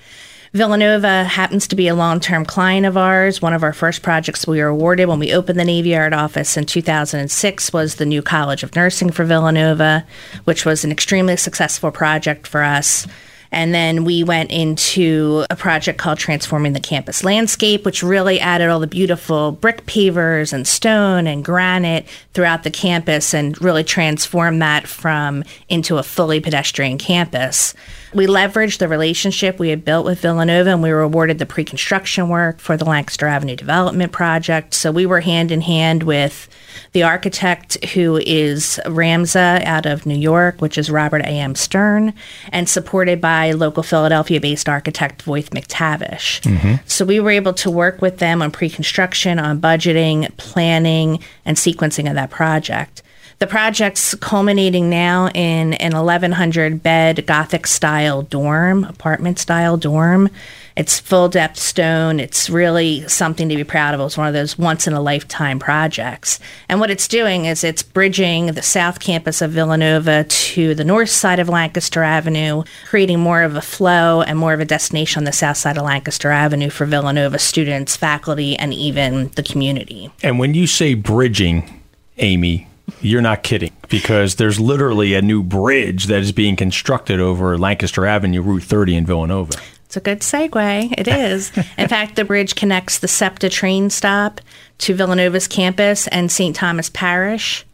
Villanova 0.57 1.23
happens 1.23 1.67
to 1.67 1.75
be 1.75 1.87
a 1.87 1.93
long 1.93 2.19
term 2.19 2.43
client 2.43 2.87
of 2.87 2.97
ours. 2.97 3.41
One 3.41 3.53
of 3.53 3.61
our 3.61 3.73
first 3.73 4.01
projects 4.01 4.47
we 4.47 4.59
were 4.59 4.67
awarded 4.67 5.07
when 5.07 5.19
we 5.19 5.31
opened 5.31 5.59
the 5.59 5.63
Navy 5.63 5.89
Yard 5.89 6.13
office 6.13 6.57
in 6.57 6.65
2006 6.65 7.71
was 7.71 7.95
the 7.95 8.07
new 8.07 8.23
College 8.23 8.63
of 8.63 8.75
Nursing 8.75 9.11
for 9.11 9.23
Villanova, 9.23 10.03
which 10.45 10.65
was 10.65 10.83
an 10.83 10.91
extremely 10.91 11.37
successful 11.37 11.91
project 11.91 12.47
for 12.47 12.63
us. 12.63 13.05
And 13.51 13.73
then 13.73 14.03
we 14.03 14.23
went 14.23 14.51
into 14.51 15.45
a 15.49 15.55
project 15.55 15.97
called 15.97 16.19
Transforming 16.19 16.73
the 16.73 16.79
Campus 16.79 17.23
Landscape, 17.23 17.85
which 17.85 18.03
really 18.03 18.39
added 18.39 18.69
all 18.69 18.79
the 18.79 18.87
beautiful 18.87 19.51
brick 19.51 19.85
pavers 19.85 20.53
and 20.53 20.67
stone 20.67 21.27
and 21.27 21.43
granite 21.43 22.05
throughout 22.33 22.63
the 22.63 22.71
campus 22.71 23.33
and 23.33 23.59
really 23.61 23.83
transformed 23.83 24.61
that 24.61 24.87
from 24.87 25.43
into 25.69 25.97
a 25.97 26.03
fully 26.03 26.39
pedestrian 26.39 26.97
campus. 26.97 27.73
We 28.13 28.27
leveraged 28.27 28.77
the 28.79 28.87
relationship 28.87 29.59
we 29.59 29.69
had 29.69 29.83
built 29.83 30.05
with 30.05 30.21
Villanova 30.21 30.69
and 30.69 30.81
we 30.81 30.91
were 30.91 31.01
awarded 31.01 31.39
the 31.39 31.45
pre 31.45 31.63
construction 31.63 32.29
work 32.29 32.59
for 32.59 32.77
the 32.77 32.85
Lancaster 32.85 33.27
Avenue 33.27 33.55
Development 33.55 34.11
Project. 34.11 34.73
So 34.73 34.91
we 34.91 35.05
were 35.05 35.21
hand 35.21 35.51
in 35.51 35.61
hand 35.61 36.03
with 36.03 36.47
the 36.93 37.03
architect 37.03 37.83
who 37.93 38.17
is 38.17 38.79
RAMSA 38.85 39.63
out 39.63 39.85
of 39.85 40.05
New 40.05 40.17
York, 40.17 40.61
which 40.61 40.77
is 40.77 40.89
Robert 40.89 41.21
A.M. 41.21 41.55
Stern, 41.55 42.13
and 42.51 42.67
supported 42.67 43.21
by 43.21 43.51
local 43.51 43.83
Philadelphia 43.83 44.39
based 44.39 44.69
architect 44.69 45.25
Voith 45.25 45.49
Mactavish. 45.49 46.41
Mm-hmm. 46.41 46.75
So 46.85 47.05
we 47.05 47.19
were 47.19 47.31
able 47.31 47.53
to 47.55 47.71
work 47.71 48.01
with 48.01 48.19
them 48.19 48.41
on 48.41 48.51
pre 48.51 48.69
construction, 48.69 49.39
on 49.39 49.59
budgeting, 49.61 50.35
planning, 50.37 51.19
and 51.45 51.57
sequencing 51.57 52.07
of 52.07 52.15
that 52.15 52.29
project. 52.29 53.01
The 53.39 53.47
project's 53.47 54.15
culminating 54.15 54.89
now 54.89 55.29
in 55.29 55.75
an 55.75 55.93
1,100 55.93 56.81
bed 56.81 57.27
Gothic 57.27 57.67
style 57.67 58.23
dorm, 58.23 58.83
apartment 58.83 59.37
style 59.37 59.77
dorm. 59.77 60.29
It's 60.77 60.99
full 60.99 61.27
depth 61.27 61.57
stone. 61.57 62.19
It's 62.19 62.51
really 62.51 63.07
something 63.07 63.49
to 63.49 63.55
be 63.55 63.63
proud 63.63 63.95
of. 63.95 63.99
It's 64.01 64.15
one 64.15 64.27
of 64.27 64.35
those 64.35 64.59
once 64.59 64.85
in 64.85 64.93
a 64.93 65.01
lifetime 65.01 65.57
projects. 65.57 66.39
And 66.69 66.79
what 66.79 66.91
it's 66.91 67.07
doing 67.07 67.45
is 67.45 67.63
it's 67.63 67.81
bridging 67.81 68.47
the 68.53 68.61
south 68.61 68.99
campus 68.99 69.41
of 69.41 69.49
Villanova 69.49 70.25
to 70.25 70.75
the 70.75 70.85
north 70.85 71.09
side 71.09 71.39
of 71.39 71.49
Lancaster 71.49 72.03
Avenue, 72.03 72.63
creating 72.85 73.19
more 73.19 73.41
of 73.41 73.55
a 73.55 73.61
flow 73.61 74.21
and 74.21 74.37
more 74.37 74.53
of 74.53 74.59
a 74.59 74.65
destination 74.65 75.21
on 75.21 75.23
the 75.23 75.31
south 75.31 75.57
side 75.57 75.77
of 75.77 75.83
Lancaster 75.83 76.29
Avenue 76.29 76.69
for 76.69 76.85
Villanova 76.85 77.39
students, 77.39 77.95
faculty, 77.95 78.55
and 78.55 78.71
even 78.71 79.29
the 79.29 79.41
community. 79.41 80.11
And 80.21 80.37
when 80.37 80.53
you 80.53 80.67
say 80.67 80.93
bridging, 80.93 81.81
Amy, 82.19 82.67
you're 83.01 83.23
not 83.23 83.41
kidding 83.41 83.73
because 83.89 84.35
there's 84.35 84.59
literally 84.59 85.15
a 85.15 85.23
new 85.23 85.41
bridge 85.41 86.05
that 86.05 86.21
is 86.21 86.31
being 86.31 86.55
constructed 86.55 87.19
over 87.19 87.57
Lancaster 87.57 88.05
Avenue, 88.05 88.43
Route 88.43 88.61
30 88.61 88.95
in 88.95 89.05
Villanova. 89.07 89.57
It's 89.87 89.95
a 89.95 90.01
good 90.01 90.19
segue. 90.19 90.93
It 90.97 91.07
is. 91.07 91.51
In 91.77 91.87
fact, 91.87 92.17
the 92.17 92.25
bridge 92.25 92.55
connects 92.55 92.99
the 92.99 93.07
SEPTA 93.07 93.49
train 93.49 93.89
stop 93.89 94.41
to 94.79 94.93
Villanova's 94.93 95.47
campus 95.47 96.07
and 96.07 96.29
St. 96.29 96.53
Thomas 96.53 96.89
Parish. 96.89 97.65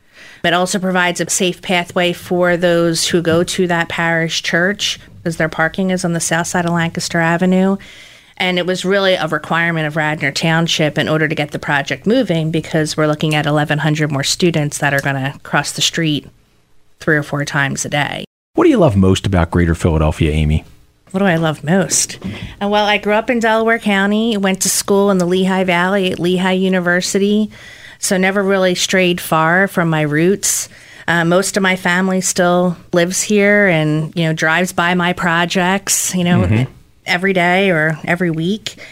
It 0.44 0.54
also 0.54 0.78
provides 0.78 1.20
a 1.22 1.30
safe 1.30 1.62
pathway 1.62 2.14
for 2.14 2.56
those 2.56 3.08
who 3.08 3.22
go 3.22 3.44
to 3.44 3.66
that 3.68 3.90
parish 3.90 4.44
church 4.44 5.00
because 5.18 5.38
their 5.38 5.50
parking 5.50 5.90
is 5.90 6.06
on 6.06 6.14
the 6.14 6.20
south 6.20 6.48
side 6.48 6.66
of 6.66 6.74
Lancaster 6.74 7.20
Avenue. 7.20 7.78
And 8.38 8.60
it 8.60 8.68
was 8.68 8.86
really 8.86 9.14
a 9.16 9.28
requirement 9.28 9.88
of 9.88 9.96
Radnor 9.96 10.32
Township 10.32 11.00
in 11.00 11.10
order 11.10 11.28
to 11.28 11.36
get 11.36 11.52
the 11.52 11.60
project 11.60 12.06
moving 12.06 12.52
because 12.52 12.96
we're 12.96 13.08
looking 13.08 13.34
at 13.34 13.46
1,100 13.46 14.12
more 14.12 14.24
students 14.24 14.78
that 14.80 14.94
are 14.94 15.02
going 15.02 15.16
to 15.16 15.40
cross 15.40 15.72
the 15.72 15.82
street 15.82 16.28
three 17.00 17.18
or 17.18 17.24
four 17.24 17.44
times 17.44 17.86
a 17.86 17.90
day. 17.90 18.26
What 18.54 18.66
do 18.66 18.70
you 18.70 18.78
love 18.78 18.96
most 18.96 19.26
about 19.26 19.50
Greater 19.50 19.74
Philadelphia, 19.74 20.32
Amy? 20.32 20.64
What 21.14 21.20
do 21.20 21.26
I 21.26 21.36
love 21.36 21.64
most? 21.64 22.18
Uh, 22.60 22.68
well, 22.68 22.88
I 22.88 22.98
grew 22.98 23.14
up 23.14 23.30
in 23.30 23.38
Delaware 23.38 23.78
County, 23.78 24.36
went 24.36 24.64
to 24.64 24.70
school 24.70 25.12
in 25.12 25.20
the 25.20 25.28
Lehigh 25.28 25.64
Valley 25.64 26.12
at 26.12 26.18
Lehigh 26.18 26.54
University, 26.54 27.52
so 28.00 28.18
never 28.18 28.42
really 28.42 28.74
strayed 28.74 29.22
far 29.22 29.68
from 29.68 29.92
my 29.92 30.02
roots. 30.02 30.70
Uh, 31.08 31.24
most 31.24 31.56
of 31.56 31.62
my 31.62 31.76
family 31.76 32.20
still 32.20 32.76
lives 32.94 33.22
here 33.22 33.68
and, 33.68 34.12
you 34.16 34.24
know, 34.24 34.34
drives 34.34 34.74
by 34.74 34.96
my 34.96 35.14
projects, 35.14 36.16
you 36.16 36.24
know, 36.24 36.66
every 37.06 37.34
day 37.34 37.70
or 37.70 38.00
every 38.06 38.32
week. 38.32 38.84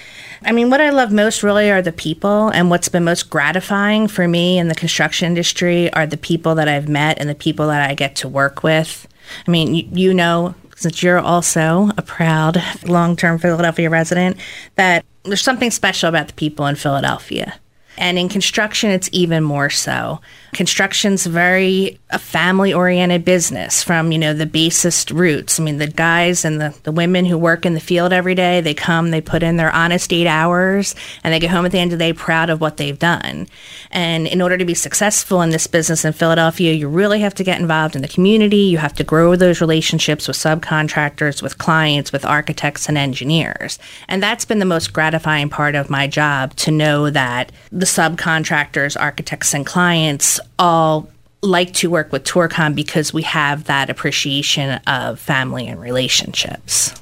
I 0.43 0.51
mean, 0.51 0.69
what 0.69 0.79
I 0.79 0.91
love 0.91 1.11
most 1.11 1.41
really 1.41 1.71
are 1.71 1.81
the 1.81 1.91
people, 1.91 2.49
and 2.49 2.69
what's 2.69 2.87
been 2.87 3.03
most 3.03 3.31
gratifying 3.31 4.07
for 4.07 4.27
me 4.27 4.59
in 4.59 4.67
the 4.67 4.75
construction 4.75 5.25
industry 5.25 5.91
are 5.93 6.05
the 6.05 6.17
people 6.17 6.53
that 6.53 6.67
I've 6.67 6.87
met 6.87 7.17
and 7.17 7.27
the 7.27 7.33
people 7.33 7.65
that 7.69 7.89
I 7.89 7.95
get 7.95 8.15
to 8.17 8.29
work 8.29 8.61
with. 8.61 9.07
I 9.47 9.49
mean, 9.49 9.73
you, 9.73 9.87
you 9.91 10.13
know, 10.13 10.53
since 10.81 11.03
you're 11.03 11.19
also 11.19 11.91
a 11.97 12.01
proud 12.01 12.61
long 12.85 13.15
term 13.15 13.37
Philadelphia 13.37 13.89
resident, 13.89 14.37
that 14.75 15.05
there's 15.23 15.41
something 15.41 15.71
special 15.71 16.09
about 16.09 16.27
the 16.27 16.33
people 16.33 16.65
in 16.65 16.75
Philadelphia. 16.75 17.59
And 17.97 18.17
in 18.17 18.29
construction, 18.29 18.89
it's 18.89 19.09
even 19.11 19.43
more 19.43 19.69
so. 19.69 20.21
Construction's 20.53 21.25
very 21.25 21.99
a 22.09 22.19
family 22.19 22.73
oriented 22.73 23.23
business 23.23 23.81
from, 23.81 24.11
you 24.11 24.17
know, 24.17 24.33
the 24.33 24.45
basest 24.45 25.11
roots. 25.11 25.59
I 25.59 25.63
mean, 25.63 25.77
the 25.77 25.87
guys 25.87 26.43
and 26.43 26.59
the, 26.59 26.77
the 26.83 26.91
women 26.91 27.25
who 27.25 27.37
work 27.37 27.65
in 27.65 27.73
the 27.73 27.79
field 27.79 28.11
every 28.11 28.35
day, 28.35 28.59
they 28.59 28.73
come, 28.73 29.11
they 29.11 29.21
put 29.21 29.43
in 29.43 29.55
their 29.55 29.71
honest 29.71 30.11
eight 30.11 30.27
hours, 30.27 30.93
and 31.23 31.33
they 31.33 31.39
get 31.39 31.51
home 31.51 31.65
at 31.65 31.71
the 31.71 31.79
end 31.79 31.93
of 31.93 31.99
the 31.99 32.05
day 32.05 32.11
proud 32.13 32.49
of 32.49 32.59
what 32.59 32.77
they've 32.77 32.99
done. 32.99 33.47
And 33.91 34.27
in 34.27 34.41
order 34.41 34.57
to 34.57 34.65
be 34.65 34.73
successful 34.73 35.41
in 35.41 35.51
this 35.51 35.67
business 35.67 36.03
in 36.03 36.11
Philadelphia, 36.11 36.73
you 36.73 36.89
really 36.89 37.21
have 37.21 37.35
to 37.35 37.45
get 37.45 37.61
involved 37.61 37.95
in 37.95 38.01
the 38.01 38.07
community. 38.07 38.57
You 38.57 38.77
have 38.79 38.95
to 38.95 39.05
grow 39.05 39.35
those 39.35 39.61
relationships 39.61 40.27
with 40.27 40.37
subcontractors, 40.37 41.41
with 41.41 41.57
clients, 41.57 42.11
with 42.11 42.25
architects 42.25 42.89
and 42.89 42.97
engineers. 42.97 43.79
And 44.09 44.21
that's 44.21 44.45
been 44.45 44.59
the 44.59 44.65
most 44.65 44.91
gratifying 44.91 45.49
part 45.49 45.75
of 45.75 45.89
my 45.89 46.07
job 46.07 46.55
to 46.57 46.71
know 46.71 47.09
that 47.09 47.53
the 47.81 47.87
subcontractors, 47.87 48.99
architects, 48.99 49.53
and 49.53 49.65
clients 49.65 50.39
all 50.57 51.09
like 51.41 51.73
to 51.73 51.89
work 51.89 52.11
with 52.11 52.23
Torcon 52.23 52.75
because 52.75 53.13
we 53.13 53.23
have 53.23 53.65
that 53.65 53.89
appreciation 53.89 54.79
of 54.85 55.19
family 55.19 55.67
and 55.67 55.81
relationships. 55.81 57.00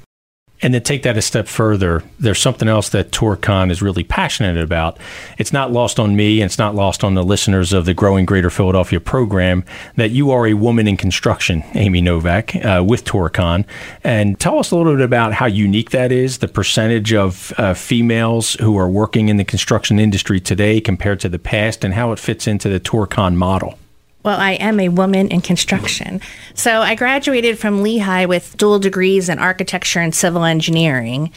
And 0.61 0.73
then 0.73 0.83
take 0.83 1.03
that 1.03 1.17
a 1.17 1.21
step 1.21 1.47
further, 1.47 2.03
there's 2.19 2.39
something 2.39 2.67
else 2.67 2.89
that 2.89 3.11
TorCon 3.11 3.71
is 3.71 3.81
really 3.81 4.03
passionate 4.03 4.57
about. 4.57 4.97
It's 5.37 5.53
not 5.53 5.71
lost 5.71 5.99
on 5.99 6.17
me, 6.17 6.41
and 6.41 6.49
it's 6.49 6.57
not 6.57 6.75
lost 6.75 7.03
on 7.03 7.13
the 7.13 7.23
listeners 7.23 7.71
of 7.71 7.85
the 7.85 7.93
Growing 7.93 8.25
Greater 8.25 8.49
Philadelphia 8.49 8.99
program 8.99 9.63
that 9.95 10.11
you 10.11 10.31
are 10.31 10.47
a 10.47 10.53
woman 10.55 10.87
in 10.87 10.97
construction, 10.97 11.63
Amy 11.75 12.01
Novak, 12.01 12.55
uh, 12.57 12.83
with 12.85 13.05
TorCon. 13.05 13.65
And 14.03 14.37
tell 14.37 14.59
us 14.59 14.71
a 14.71 14.75
little 14.75 14.95
bit 14.95 15.05
about 15.05 15.33
how 15.33 15.45
unique 15.45 15.91
that 15.91 16.11
is, 16.11 16.39
the 16.39 16.47
percentage 16.49 17.13
of 17.13 17.53
uh, 17.57 17.73
females 17.73 18.55
who 18.55 18.77
are 18.77 18.89
working 18.89 19.29
in 19.29 19.37
the 19.37 19.45
construction 19.45 19.97
industry 19.97 20.41
today 20.41 20.81
compared 20.81 21.21
to 21.21 21.29
the 21.29 21.39
past, 21.39 21.85
and 21.85 21.93
how 21.93 22.11
it 22.11 22.19
fits 22.19 22.47
into 22.47 22.67
the 22.67 22.79
TorCon 22.79 23.35
model. 23.35 23.79
Well, 24.23 24.39
I 24.39 24.51
am 24.53 24.79
a 24.79 24.89
woman 24.89 25.29
in 25.29 25.41
construction. 25.41 26.21
So 26.53 26.81
I 26.81 26.95
graduated 26.95 27.57
from 27.57 27.83
Lehigh 27.83 28.25
with 28.25 28.57
dual 28.57 28.79
degrees 28.79 29.29
in 29.29 29.39
architecture 29.39 29.99
and 29.99 30.13
civil 30.13 30.43
engineering. 30.43 31.31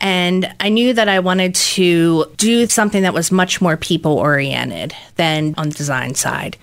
And 0.00 0.54
I 0.60 0.68
knew 0.68 0.94
that 0.94 1.08
I 1.08 1.18
wanted 1.18 1.56
to 1.56 2.26
do 2.36 2.66
something 2.68 3.02
that 3.02 3.14
was 3.14 3.32
much 3.32 3.60
more 3.60 3.76
people 3.76 4.12
oriented 4.12 4.94
than 5.16 5.54
on 5.58 5.70
the 5.70 5.74
design 5.74 6.14
side. 6.14 6.56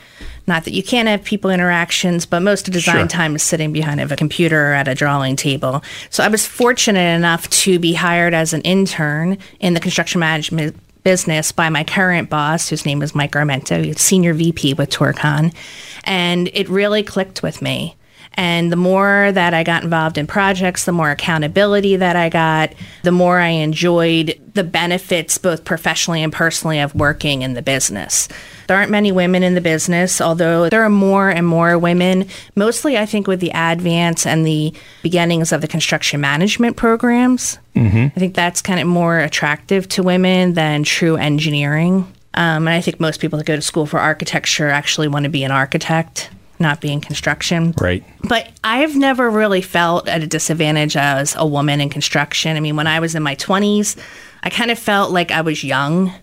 Not 0.48 0.64
that 0.64 0.74
you 0.74 0.84
can't 0.84 1.10
have 1.10 1.24
people 1.24 1.50
interactions, 1.50 2.26
but 2.26 2.42
most 2.42 2.68
of 2.68 2.74
design 2.74 2.96
sure. 2.96 3.08
time 3.08 3.36
is 3.36 3.44
sitting 3.44 3.74
behind 3.74 4.00
a 4.00 4.16
computer 4.16 4.72
or 4.72 4.74
at 4.74 4.88
a 4.88 4.96
drawing 4.96 5.36
table. 5.36 5.84
So 6.10 6.24
I 6.24 6.28
was 6.30 6.46
fortunate 6.46 7.16
enough 7.16 7.50
to 7.50 7.80
be 7.80 7.94
hired 7.94 8.34
as 8.34 8.54
an 8.54 8.62
intern 8.62 9.38
in 9.60 9.74
the 9.74 9.80
construction 9.80 10.20
management 10.20 10.78
business 11.06 11.54
by 11.54 11.70
my 11.70 11.86
current 11.86 12.30
boss, 12.30 12.68
whose 12.68 12.86
name 12.86 13.02
is 13.02 13.15
Mike 13.15 13.32
Armento, 13.32 13.98
senior 13.98 14.34
VP 14.34 14.74
with 14.74 14.89
Torcon. 14.89 15.56
And 16.04 16.50
it 16.54 16.68
really 16.68 17.04
clicked 17.04 17.41
with 17.41 17.62
me. 17.62 17.96
And 18.34 18.72
the 18.72 18.76
more 18.76 19.32
that 19.32 19.54
I 19.54 19.63
got 19.63 19.84
involved 19.84 20.18
in 20.18 20.28
projects, 20.28 20.84
the 20.84 20.91
more 20.91 21.12
accountability 21.12 21.96
that 21.96 22.18
I 22.18 22.28
got, 22.28 22.74
the 23.04 23.13
more 23.13 23.39
I 23.39 23.50
enjoyed 23.50 24.38
the 24.54 24.63
benefits, 24.63 25.38
both 25.38 25.63
professionally 25.63 26.22
and 26.22 26.34
personally, 26.34 26.80
of 26.80 26.94
working 26.94 27.44
in 27.44 27.54
the 27.54 27.62
business. 27.62 28.28
There 28.67 28.78
aren't 28.78 28.91
many 28.91 29.12
women 29.12 29.43
in 29.43 29.56
the 29.56 29.62
business, 29.62 30.21
although 30.21 30.69
there 30.69 30.84
are 30.84 30.89
more 30.89 31.30
and 31.30 31.45
more 31.45 31.78
women, 31.78 32.28
mostly, 32.56 32.97
I 32.97 33.06
think, 33.06 33.28
with 33.28 33.39
the 33.39 33.51
advance 33.54 34.25
and 34.25 34.45
the 34.45 34.73
beginnings 35.04 35.51
of 35.51 35.62
the 35.62 35.67
construction 35.67 36.21
management 36.21 36.78
programs. 36.78 37.60
Mm-hmm. 37.75 38.08
I 38.15 38.19
think 38.19 38.36
that's 38.36 38.62
kind 38.62 38.80
of 38.80 38.88
more 38.88 39.19
attractive 39.19 39.88
to 39.89 40.04
women 40.04 40.54
than 40.54 40.84
true 40.84 41.17
engineering. 41.17 42.12
Um, 42.34 42.67
and 42.67 42.69
I 42.69 42.82
think 42.82 42.99
most 42.99 43.21
people 43.21 43.38
that 43.38 43.45
go 43.45 43.56
to 43.56 43.62
school 43.62 43.86
for 43.86 43.99
architecture 43.99 44.69
actually 44.69 45.08
want 45.08 45.23
to 45.23 45.30
be 45.30 45.43
an 45.43 45.51
architect 45.51 46.30
not 46.60 46.82
being 46.82 47.01
construction. 47.01 47.73
Right. 47.80 48.04
But 48.23 48.49
I've 48.63 48.95
never 48.95 49.30
really 49.30 49.62
felt 49.62 50.08
at 50.08 50.23
a 50.23 50.28
disadvantage 50.28 50.95
as 50.95 51.36
a 51.36 51.45
woman 51.45 51.82
in 51.82 51.89
construction. 51.89 52.56
I 52.56 52.60
mean, 52.60 52.75
when 52.75 52.88
I 52.88 52.99
was 52.99 53.15
in 53.15 53.23
my 53.23 53.36
20s, 53.36 53.97
I 54.43 54.49
kind 54.49 54.71
of 54.71 54.80
felt 54.80 55.12
like 55.12 55.32
I 55.32 55.41
was 55.41 55.63
young. 55.63 56.13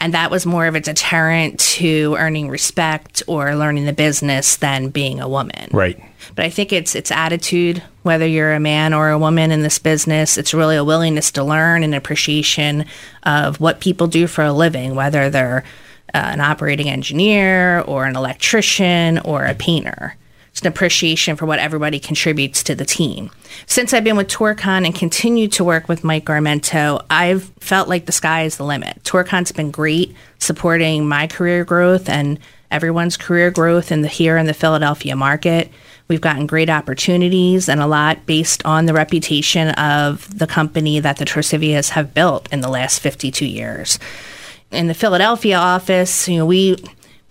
And 0.00 0.14
that 0.14 0.30
was 0.30 0.46
more 0.46 0.66
of 0.66 0.74
a 0.74 0.80
deterrent 0.80 1.60
to 1.60 2.16
earning 2.18 2.48
respect 2.48 3.22
or 3.26 3.54
learning 3.54 3.84
the 3.84 3.92
business 3.92 4.56
than 4.56 4.88
being 4.88 5.20
a 5.20 5.28
woman. 5.28 5.68
Right. 5.72 6.02
But 6.34 6.46
I 6.46 6.50
think 6.50 6.72
it's 6.72 6.94
it's 6.94 7.10
attitude, 7.10 7.82
whether 8.02 8.26
you're 8.26 8.54
a 8.54 8.60
man 8.60 8.94
or 8.94 9.10
a 9.10 9.18
woman 9.18 9.50
in 9.50 9.62
this 9.62 9.78
business. 9.78 10.38
It's 10.38 10.54
really 10.54 10.76
a 10.76 10.84
willingness 10.84 11.30
to 11.32 11.44
learn 11.44 11.82
and 11.82 11.94
appreciation 11.94 12.86
of 13.24 13.60
what 13.60 13.80
people 13.80 14.06
do 14.06 14.26
for 14.26 14.42
a 14.42 14.52
living, 14.52 14.94
whether 14.94 15.28
they're 15.28 15.64
uh, 16.14 16.18
an 16.18 16.40
operating 16.40 16.88
engineer 16.88 17.80
or 17.82 18.06
an 18.06 18.16
electrician 18.16 19.18
or 19.18 19.44
a 19.44 19.54
painter. 19.54 20.16
An 20.60 20.66
appreciation 20.66 21.36
for 21.36 21.46
what 21.46 21.58
everybody 21.58 21.98
contributes 21.98 22.62
to 22.64 22.74
the 22.74 22.84
team. 22.84 23.30
Since 23.66 23.94
I've 23.94 24.04
been 24.04 24.16
with 24.16 24.28
Torcon 24.28 24.84
and 24.84 24.94
continue 24.94 25.48
to 25.48 25.64
work 25.64 25.88
with 25.88 26.04
Mike 26.04 26.26
Armento, 26.26 27.04
I've 27.08 27.44
felt 27.60 27.88
like 27.88 28.06
the 28.06 28.12
sky 28.12 28.42
is 28.42 28.56
the 28.56 28.64
limit. 28.64 29.02
Torcon's 29.02 29.52
been 29.52 29.70
great 29.70 30.14
supporting 30.38 31.08
my 31.08 31.26
career 31.26 31.64
growth 31.64 32.08
and 32.08 32.38
everyone's 32.70 33.16
career 33.16 33.50
growth 33.50 33.90
in 33.90 34.02
the 34.02 34.08
here 34.08 34.36
in 34.36 34.46
the 34.46 34.54
Philadelphia 34.54 35.16
market. 35.16 35.70
We've 36.08 36.20
gotten 36.20 36.46
great 36.46 36.68
opportunities 36.68 37.68
and 37.68 37.80
a 37.80 37.86
lot 37.86 38.26
based 38.26 38.64
on 38.66 38.86
the 38.86 38.92
reputation 38.92 39.70
of 39.70 40.38
the 40.38 40.46
company 40.46 41.00
that 41.00 41.16
the 41.16 41.24
Torsivias 41.24 41.90
have 41.90 42.12
built 42.12 42.52
in 42.52 42.60
the 42.60 42.68
last 42.68 42.98
52 43.00 43.46
years 43.46 43.98
in 44.70 44.86
the 44.86 44.94
Philadelphia 44.94 45.56
office, 45.56 46.28
you 46.28 46.38
know, 46.38 46.46
we 46.46 46.76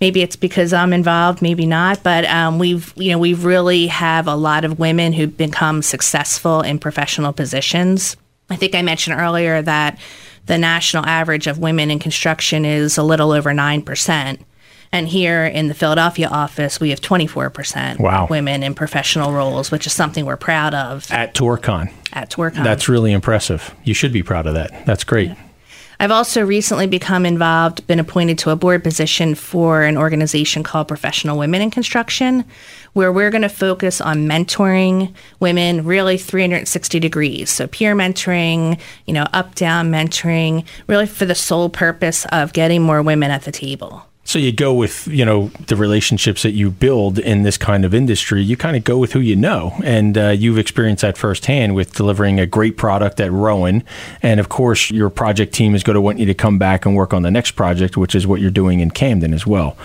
maybe 0.01 0.21
it's 0.21 0.35
because 0.35 0.73
I'm 0.73 0.93
involved, 0.93 1.41
maybe 1.41 1.65
not, 1.65 2.03
but 2.03 2.25
um, 2.25 2.59
we've 2.59 2.93
you 2.95 3.11
know 3.11 3.19
we 3.19 3.33
really 3.33 3.87
have 3.87 4.27
a 4.27 4.35
lot 4.35 4.65
of 4.65 4.79
women 4.79 5.13
who've 5.13 5.35
become 5.35 5.81
successful 5.81 6.61
in 6.61 6.79
professional 6.79 7.33
positions. 7.33 8.15
I 8.49 8.55
think 8.55 8.75
I 8.75 8.81
mentioned 8.81 9.19
earlier 9.19 9.61
that 9.61 9.99
the 10.45 10.57
national 10.57 11.05
average 11.05 11.47
of 11.47 11.59
women 11.59 11.91
in 11.91 11.99
construction 11.99 12.65
is 12.65 12.97
a 12.97 13.03
little 13.03 13.31
over 13.31 13.53
nine 13.53 13.81
percent. 13.81 14.41
And 14.91 15.07
here 15.07 15.45
in 15.45 15.67
the 15.67 15.75
Philadelphia 15.75 16.27
office, 16.27 16.79
we 16.79 16.89
have 16.89 16.99
24% 16.99 17.99
wow. 17.99 18.25
women 18.27 18.63
in 18.63 18.73
professional 18.73 19.31
roles, 19.31 19.69
which 19.69 19.85
is 19.85 19.93
something 19.93 20.25
we're 20.25 20.35
proud 20.35 20.73
of. 20.73 21.11
At 21.11 21.35
Torcon. 21.35 21.93
At 22.11 22.31
Torcon. 22.31 22.63
That's 22.63 22.89
really 22.89 23.11
impressive. 23.11 23.75
You 23.83 23.93
should 23.93 24.11
be 24.11 24.23
proud 24.23 24.47
of 24.47 24.55
that. 24.55 24.87
That's 24.87 25.03
great. 25.03 25.29
Yeah. 25.29 25.48
I've 26.01 26.11
also 26.11 26.45
recently 26.45 26.87
become 26.87 27.25
involved, 27.25 27.85
been 27.85 27.99
appointed 27.99 28.37
to 28.39 28.51
a 28.51 28.55
board 28.55 28.85
position 28.85 29.35
for 29.35 29.83
an 29.83 29.97
organization 29.97 30.63
called 30.63 30.87
Professional 30.87 31.37
Women 31.37 31.61
in 31.61 31.71
Construction, 31.71 32.45
where 32.93 33.11
we're 33.11 33.29
going 33.29 33.41
to 33.41 33.49
focus 33.49 33.99
on 33.99 34.25
mentoring 34.25 35.13
women 35.41 35.83
really 35.83 36.17
360 36.17 37.01
degrees. 37.01 37.49
So 37.49 37.67
peer 37.67 37.95
mentoring, 37.95 38.79
you 39.07 39.13
know, 39.13 39.27
up 39.33 39.55
down 39.55 39.91
mentoring, 39.91 40.65
really 40.87 41.05
for 41.05 41.25
the 41.25 41.35
sole 41.35 41.69
purpose 41.69 42.25
of 42.27 42.53
getting 42.53 42.81
more 42.81 43.01
women 43.01 43.29
at 43.29 43.41
the 43.41 43.51
table. 43.51 44.08
So 44.29 44.37
you 44.37 44.51
go 44.51 44.75
with, 44.75 45.07
you 45.07 45.25
know, 45.25 45.47
the 45.65 45.75
relationships 45.75 46.43
that 46.43 46.51
you 46.51 46.69
build 46.69 47.17
in 47.17 47.41
this 47.41 47.57
kind 47.57 47.83
of 47.83 47.95
industry. 47.95 48.43
You 48.43 48.55
kind 48.55 48.77
of 48.77 48.83
go 48.83 48.99
with 48.99 49.13
who 49.13 49.19
you 49.19 49.35
know. 49.35 49.73
And 49.83 50.15
uh, 50.15 50.27
you've 50.27 50.59
experienced 50.59 51.01
that 51.01 51.17
firsthand 51.17 51.73
with 51.73 51.95
delivering 51.95 52.39
a 52.39 52.45
great 52.45 52.77
product 52.77 53.19
at 53.19 53.31
Rowan. 53.31 53.83
And 54.21 54.39
of 54.39 54.47
course, 54.47 54.91
your 54.91 55.09
project 55.09 55.51
team 55.55 55.73
is 55.73 55.81
going 55.81 55.95
to 55.95 56.01
want 56.01 56.19
you 56.19 56.27
to 56.27 56.35
come 56.35 56.59
back 56.59 56.85
and 56.85 56.95
work 56.95 57.11
on 57.11 57.23
the 57.23 57.31
next 57.31 57.53
project, 57.53 57.97
which 57.97 58.13
is 58.13 58.27
what 58.27 58.39
you're 58.39 58.51
doing 58.51 58.81
in 58.81 58.91
Camden 58.91 59.33
as 59.33 59.47
well. 59.47 59.75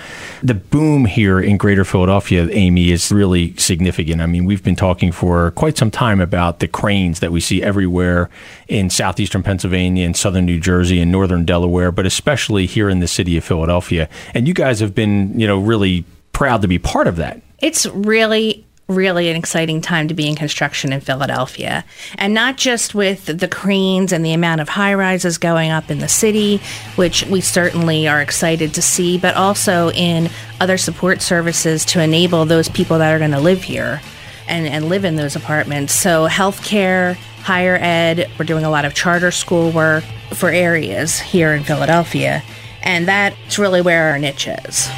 The 0.43 0.53
boom 0.53 1.07
here 1.07 1.41
in 1.41 1.57
greater 1.57 1.87
Philadelphia, 1.87 2.47
Amy, 2.51 2.91
is 2.91 3.11
really 3.11 3.57
significant. 3.57 4.21
I 4.21 4.27
mean, 4.27 4.45
we've 4.45 4.63
been 4.63 4.77
talking 4.77 5.11
for 5.11 5.53
quite 5.53 5.79
some 5.79 5.91
time 5.91 6.21
about 6.21 6.59
the 6.59 6.69
cranes 6.69 7.21
that 7.21 7.33
we 7.33 7.41
see 7.41 7.63
everywhere 7.63 8.29
in 8.69 8.91
southeastern 8.91 9.43
Pennsylvania 9.43 10.05
and 10.05 10.15
southern 10.15 10.45
New 10.45 10.61
Jersey 10.61 11.01
and 11.01 11.11
northern 11.11 11.47
Delaware, 11.47 11.91
but 11.91 12.05
especially 12.05 12.67
here 12.67 12.91
in 12.91 13.01
the 13.01 13.09
city 13.09 13.39
of 13.39 13.45
Philadelphia. 13.45 14.07
And 14.35 14.47
you 14.49 14.55
guys 14.55 14.81
have 14.81 14.95
been, 14.95 15.39
you 15.39 15.47
know, 15.47 15.59
really 15.59 16.05
proud 16.33 16.63
to 16.63 16.69
be 16.69 16.79
part 16.79 17.07
of 17.07 17.17
that. 17.17 17.41
It's 17.61 17.87
really 17.87 18.67
really 18.89 19.31
an 19.31 19.37
exciting 19.37 19.81
time 19.81 20.09
to 20.09 20.15
be 20.15 20.29
in 20.29 20.35
construction 20.35 20.93
in 20.93 21.01
Philadelphia. 21.01 21.85
And 22.17 22.35
not 22.35 22.57
just 22.57 22.95
with 22.95 23.27
the 23.27 23.49
cranes 23.49 24.13
and 24.13 24.25
the 24.25 24.35
amount 24.35 24.61
of 24.61 24.69
high 24.69 24.95
rises 24.95 25.39
going 25.39 25.71
up 25.71 25.91
in 25.91 25.99
the 25.99 26.09
city, 26.09 26.61
which 26.97 27.25
we 27.25 27.41
certainly 27.41 28.07
are 28.07 28.21
excited 28.21 28.75
to 28.75 28.83
see, 28.83 29.17
but 29.19 29.37
also 29.37 29.91
in 29.93 30.29
other 30.61 30.77
support 30.77 31.23
services 31.23 31.85
to 31.87 32.03
enable 32.03 32.45
those 32.45 32.69
people 32.69 32.99
that 32.99 33.15
are 33.15 33.19
going 33.19 33.31
to 33.31 33.41
live 33.41 33.63
here 33.63 34.03
and, 34.49 34.67
and 34.67 34.89
live 34.91 35.07
in 35.07 35.17
those 35.17 35.35
apartments. 35.35 35.95
So, 35.95 36.29
healthcare, 36.29 37.15
higher 37.43 37.77
ed, 37.77 38.31
we're 38.39 38.45
doing 38.45 38.65
a 38.65 38.71
lot 38.71 38.85
of 38.85 38.95
charter 38.95 39.31
school 39.31 39.71
work 39.71 40.05
for 40.35 40.51
areas 40.51 41.19
here 41.19 41.55
in 41.55 41.65
Philadelphia. 41.65 42.43
And 42.85 43.09
that's 43.09 43.59
really 43.59 43.83
where 43.83 44.11
our 44.11 44.19
niche 44.19 44.47
is. 44.47 44.89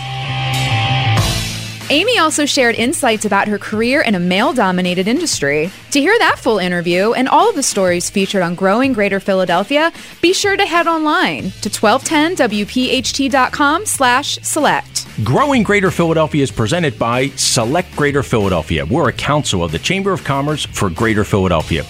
Amy 1.89 2.19
also 2.19 2.47
shared 2.47 2.75
insights 2.75 3.25
about 3.25 3.47
her 3.47 3.59
career 3.59 4.01
in 4.01 4.17
a 4.17 4.19
male 4.19 4.53
dominated 4.53 5.07
industry. 5.07 5.71
To 5.93 6.01
hear 6.01 6.19
that 6.19 6.35
full 6.37 6.59
interview 6.59 7.13
and 7.13 7.29
all 7.29 7.49
of 7.49 7.55
the 7.55 7.63
stories 7.63 8.11
featured 8.11 8.43
on 8.43 8.57
Growing 8.57 8.93
Greater 8.93 9.21
Philadelphia, 9.21 9.93
be 10.21 10.33
sure 10.33 10.57
to 10.57 10.67
head 10.67 10.89
online 10.89 11.53
to 11.63 11.71
1210wpht.com 11.71 13.87
slash 13.87 14.37
select. 14.43 15.07
Growing 15.23 15.63
Greater 15.63 15.93
Philadelphia 15.93 16.43
is 16.43 16.51
presented 16.51 16.99
by 16.99 17.29
Select 17.37 17.95
Greater 17.95 18.25
Philadelphia. 18.25 18.85
We're 18.85 19.09
a 19.09 19.13
council 19.13 19.63
of 19.63 19.71
the 19.71 19.79
Chamber 19.79 20.13
of 20.13 20.25
Commerce 20.25 20.67
for 20.67 20.91
Greater 20.91 21.23
Philadelphia. 21.23 21.85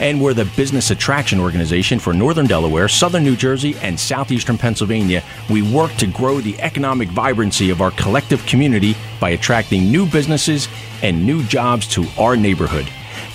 And 0.00 0.20
we're 0.20 0.34
the 0.34 0.44
business 0.56 0.90
attraction 0.90 1.40
organization 1.40 1.98
for 1.98 2.12
Northern 2.12 2.46
Delaware, 2.46 2.88
Southern 2.88 3.24
New 3.24 3.36
Jersey, 3.36 3.76
and 3.82 3.98
Southeastern 3.98 4.58
Pennsylvania. 4.58 5.22
We 5.50 5.62
work 5.62 5.92
to 5.94 6.06
grow 6.06 6.40
the 6.40 6.60
economic 6.60 7.08
vibrancy 7.08 7.70
of 7.70 7.80
our 7.80 7.90
collective 7.92 8.44
community 8.46 8.96
by 9.20 9.30
attracting 9.30 9.90
new 9.90 10.06
businesses 10.06 10.68
and 11.02 11.24
new 11.26 11.42
jobs 11.44 11.86
to 11.88 12.06
our 12.18 12.36
neighborhood. 12.36 12.88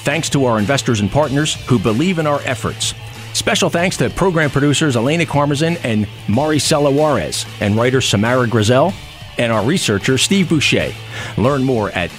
Thanks 0.03 0.29
to 0.29 0.45
our 0.45 0.57
investors 0.59 0.99
and 1.01 1.11
partners 1.11 1.55
who 1.67 1.77
believe 1.79 2.19
in 2.19 2.27
our 2.27 2.41
efforts. 2.45 2.93
Special 3.33 3.69
thanks 3.69 3.97
to 3.97 4.09
program 4.09 4.49
producers 4.49 4.95
Elena 4.95 5.25
Carmazin 5.25 5.79
and 5.83 6.05
Maricela 6.27 6.91
Juarez 6.91 7.45
and 7.61 7.75
writer 7.75 8.01
Samara 8.01 8.47
Grizel. 8.47 8.93
and 9.37 9.51
our 9.51 9.63
researcher, 9.63 10.17
Steve 10.17 10.49
Boucher. 10.49 10.91
Learn 11.37 11.63
more 11.63 11.91
at 11.91 12.09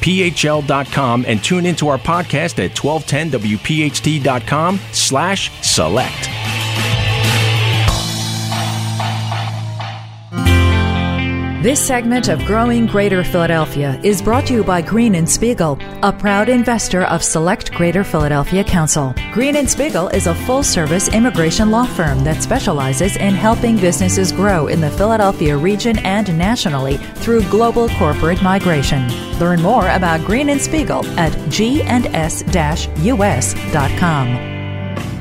selectgreaterphl.com 0.00 1.24
and 1.26 1.42
tune 1.42 1.66
into 1.66 1.88
our 1.88 1.98
podcast 1.98 2.64
at 2.64 2.70
1210wpht.com 2.72 4.78
slash 4.92 5.50
select. 5.62 6.37
This 11.68 11.86
segment 11.86 12.28
of 12.28 12.42
Growing 12.46 12.86
Greater 12.86 13.22
Philadelphia 13.22 14.00
is 14.02 14.22
brought 14.22 14.46
to 14.46 14.54
you 14.54 14.64
by 14.64 14.80
Green 14.80 15.16
and 15.16 15.28
Spiegel, 15.28 15.78
a 16.02 16.10
proud 16.10 16.48
investor 16.48 17.02
of 17.02 17.22
Select 17.22 17.74
Greater 17.74 18.04
Philadelphia 18.04 18.64
Council. 18.64 19.14
Green 19.34 19.54
and 19.54 19.68
Spiegel 19.68 20.08
is 20.08 20.26
a 20.26 20.34
full-service 20.34 21.08
immigration 21.08 21.70
law 21.70 21.84
firm 21.84 22.24
that 22.24 22.42
specializes 22.42 23.18
in 23.18 23.34
helping 23.34 23.76
businesses 23.76 24.32
grow 24.32 24.68
in 24.68 24.80
the 24.80 24.90
Philadelphia 24.92 25.58
region 25.58 25.98
and 26.06 26.38
nationally 26.38 26.96
through 26.96 27.42
global 27.50 27.90
corporate 27.98 28.42
migration. 28.42 29.06
Learn 29.38 29.60
more 29.60 29.90
about 29.90 30.24
Green 30.24 30.48
and 30.48 30.62
Spiegel 30.62 31.04
at 31.18 31.34
g&s-us.com. 31.50 32.48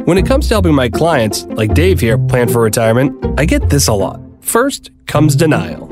When 0.07 0.17
it 0.17 0.27
comes 0.27 0.47
to 0.47 0.55
helping 0.55 0.77
my 0.77 0.89
clients, 0.89 1.45
like 1.47 1.75
Dave 1.75 1.99
here, 1.99 2.17
plan 2.17 2.49
for 2.49 2.63
retirement, 2.63 3.35
I 3.37 3.45
get 3.45 3.69
this 3.69 3.89
a 3.89 3.93
lot. 3.95 4.21
First 4.41 4.93
comes 5.09 5.35
denial. 5.35 5.89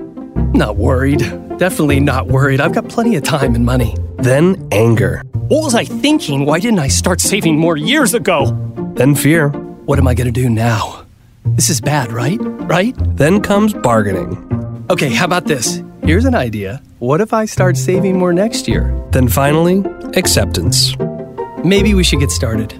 Not 0.55 0.77
worried. 0.77 1.19
Definitely 1.59 1.99
not 1.99 2.29
worried. 2.29 2.61
I've 2.61 2.73
got 2.73 2.89
plenty 2.89 3.17
of 3.17 3.25
time 3.25 3.57
and 3.57 3.67
money. 3.67 3.97
Then 4.19 4.69
anger. 4.71 5.23
What 5.49 5.65
was 5.65 5.75
I 5.75 5.85
thinking? 5.85 6.47
Why 6.47 6.61
didn't 6.61 6.79
I 6.79 6.87
start 6.87 7.21
saving 7.21 7.59
more 7.59 7.77
years 7.77 8.15
ago? 8.15 8.53
Then 8.95 9.17
fear. 9.17 9.49
What 9.49 9.99
am 9.99 10.07
I 10.07 10.15
going 10.15 10.33
to 10.33 10.41
do 10.41 10.49
now? 10.49 11.05
This 11.47 11.69
is 11.69 11.81
bad, 11.81 12.13
right? 12.13 12.39
Right? 12.41 12.95
Then 13.17 13.41
comes 13.41 13.75
bargaining. 13.75 14.87
Okay, 14.89 15.09
how 15.09 15.25
about 15.25 15.47
this? 15.47 15.83
Here's 16.09 16.25
an 16.25 16.35
idea. 16.35 16.81
What 17.01 17.21
if 17.21 17.35
I 17.35 17.45
start 17.45 17.77
saving 17.77 18.19
more 18.19 18.33
next 18.33 18.67
year? 18.67 18.99
Then 19.11 19.29
finally, 19.29 19.85
acceptance. 20.17 20.97
Maybe 21.63 21.93
we 21.93 22.03
should 22.03 22.19
get 22.19 22.31
started. 22.31 22.73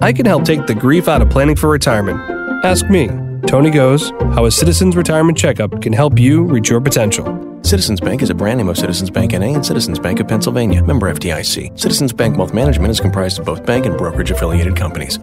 I 0.00 0.14
can 0.14 0.24
help 0.24 0.46
take 0.46 0.66
the 0.66 0.74
grief 0.74 1.06
out 1.06 1.20
of 1.20 1.28
planning 1.28 1.54
for 1.54 1.68
retirement. 1.68 2.18
Ask 2.64 2.88
me, 2.88 3.08
Tony 3.46 3.68
Goes, 3.68 4.08
how 4.34 4.46
a 4.46 4.50
Citizens 4.50 4.96
Retirement 4.96 5.36
Checkup 5.36 5.82
can 5.82 5.92
help 5.92 6.18
you 6.18 6.44
reach 6.44 6.70
your 6.70 6.80
potential. 6.80 7.26
Citizens 7.62 8.00
Bank 8.00 8.22
is 8.22 8.30
a 8.30 8.34
brand 8.34 8.56
name 8.56 8.70
of 8.70 8.78
Citizens 8.78 9.10
Bank 9.10 9.32
NA 9.32 9.52
and 9.52 9.66
Citizens 9.66 9.98
Bank 9.98 10.18
of 10.18 10.26
Pennsylvania, 10.26 10.82
member 10.82 11.12
FDIC. 11.12 11.78
Citizens 11.78 12.14
Bank 12.14 12.38
Wealth 12.38 12.54
Management 12.54 12.90
is 12.90 13.00
comprised 13.00 13.38
of 13.38 13.44
both 13.44 13.66
bank 13.66 13.84
and 13.84 13.98
brokerage 13.98 14.30
affiliated 14.30 14.76
companies. 14.76 15.18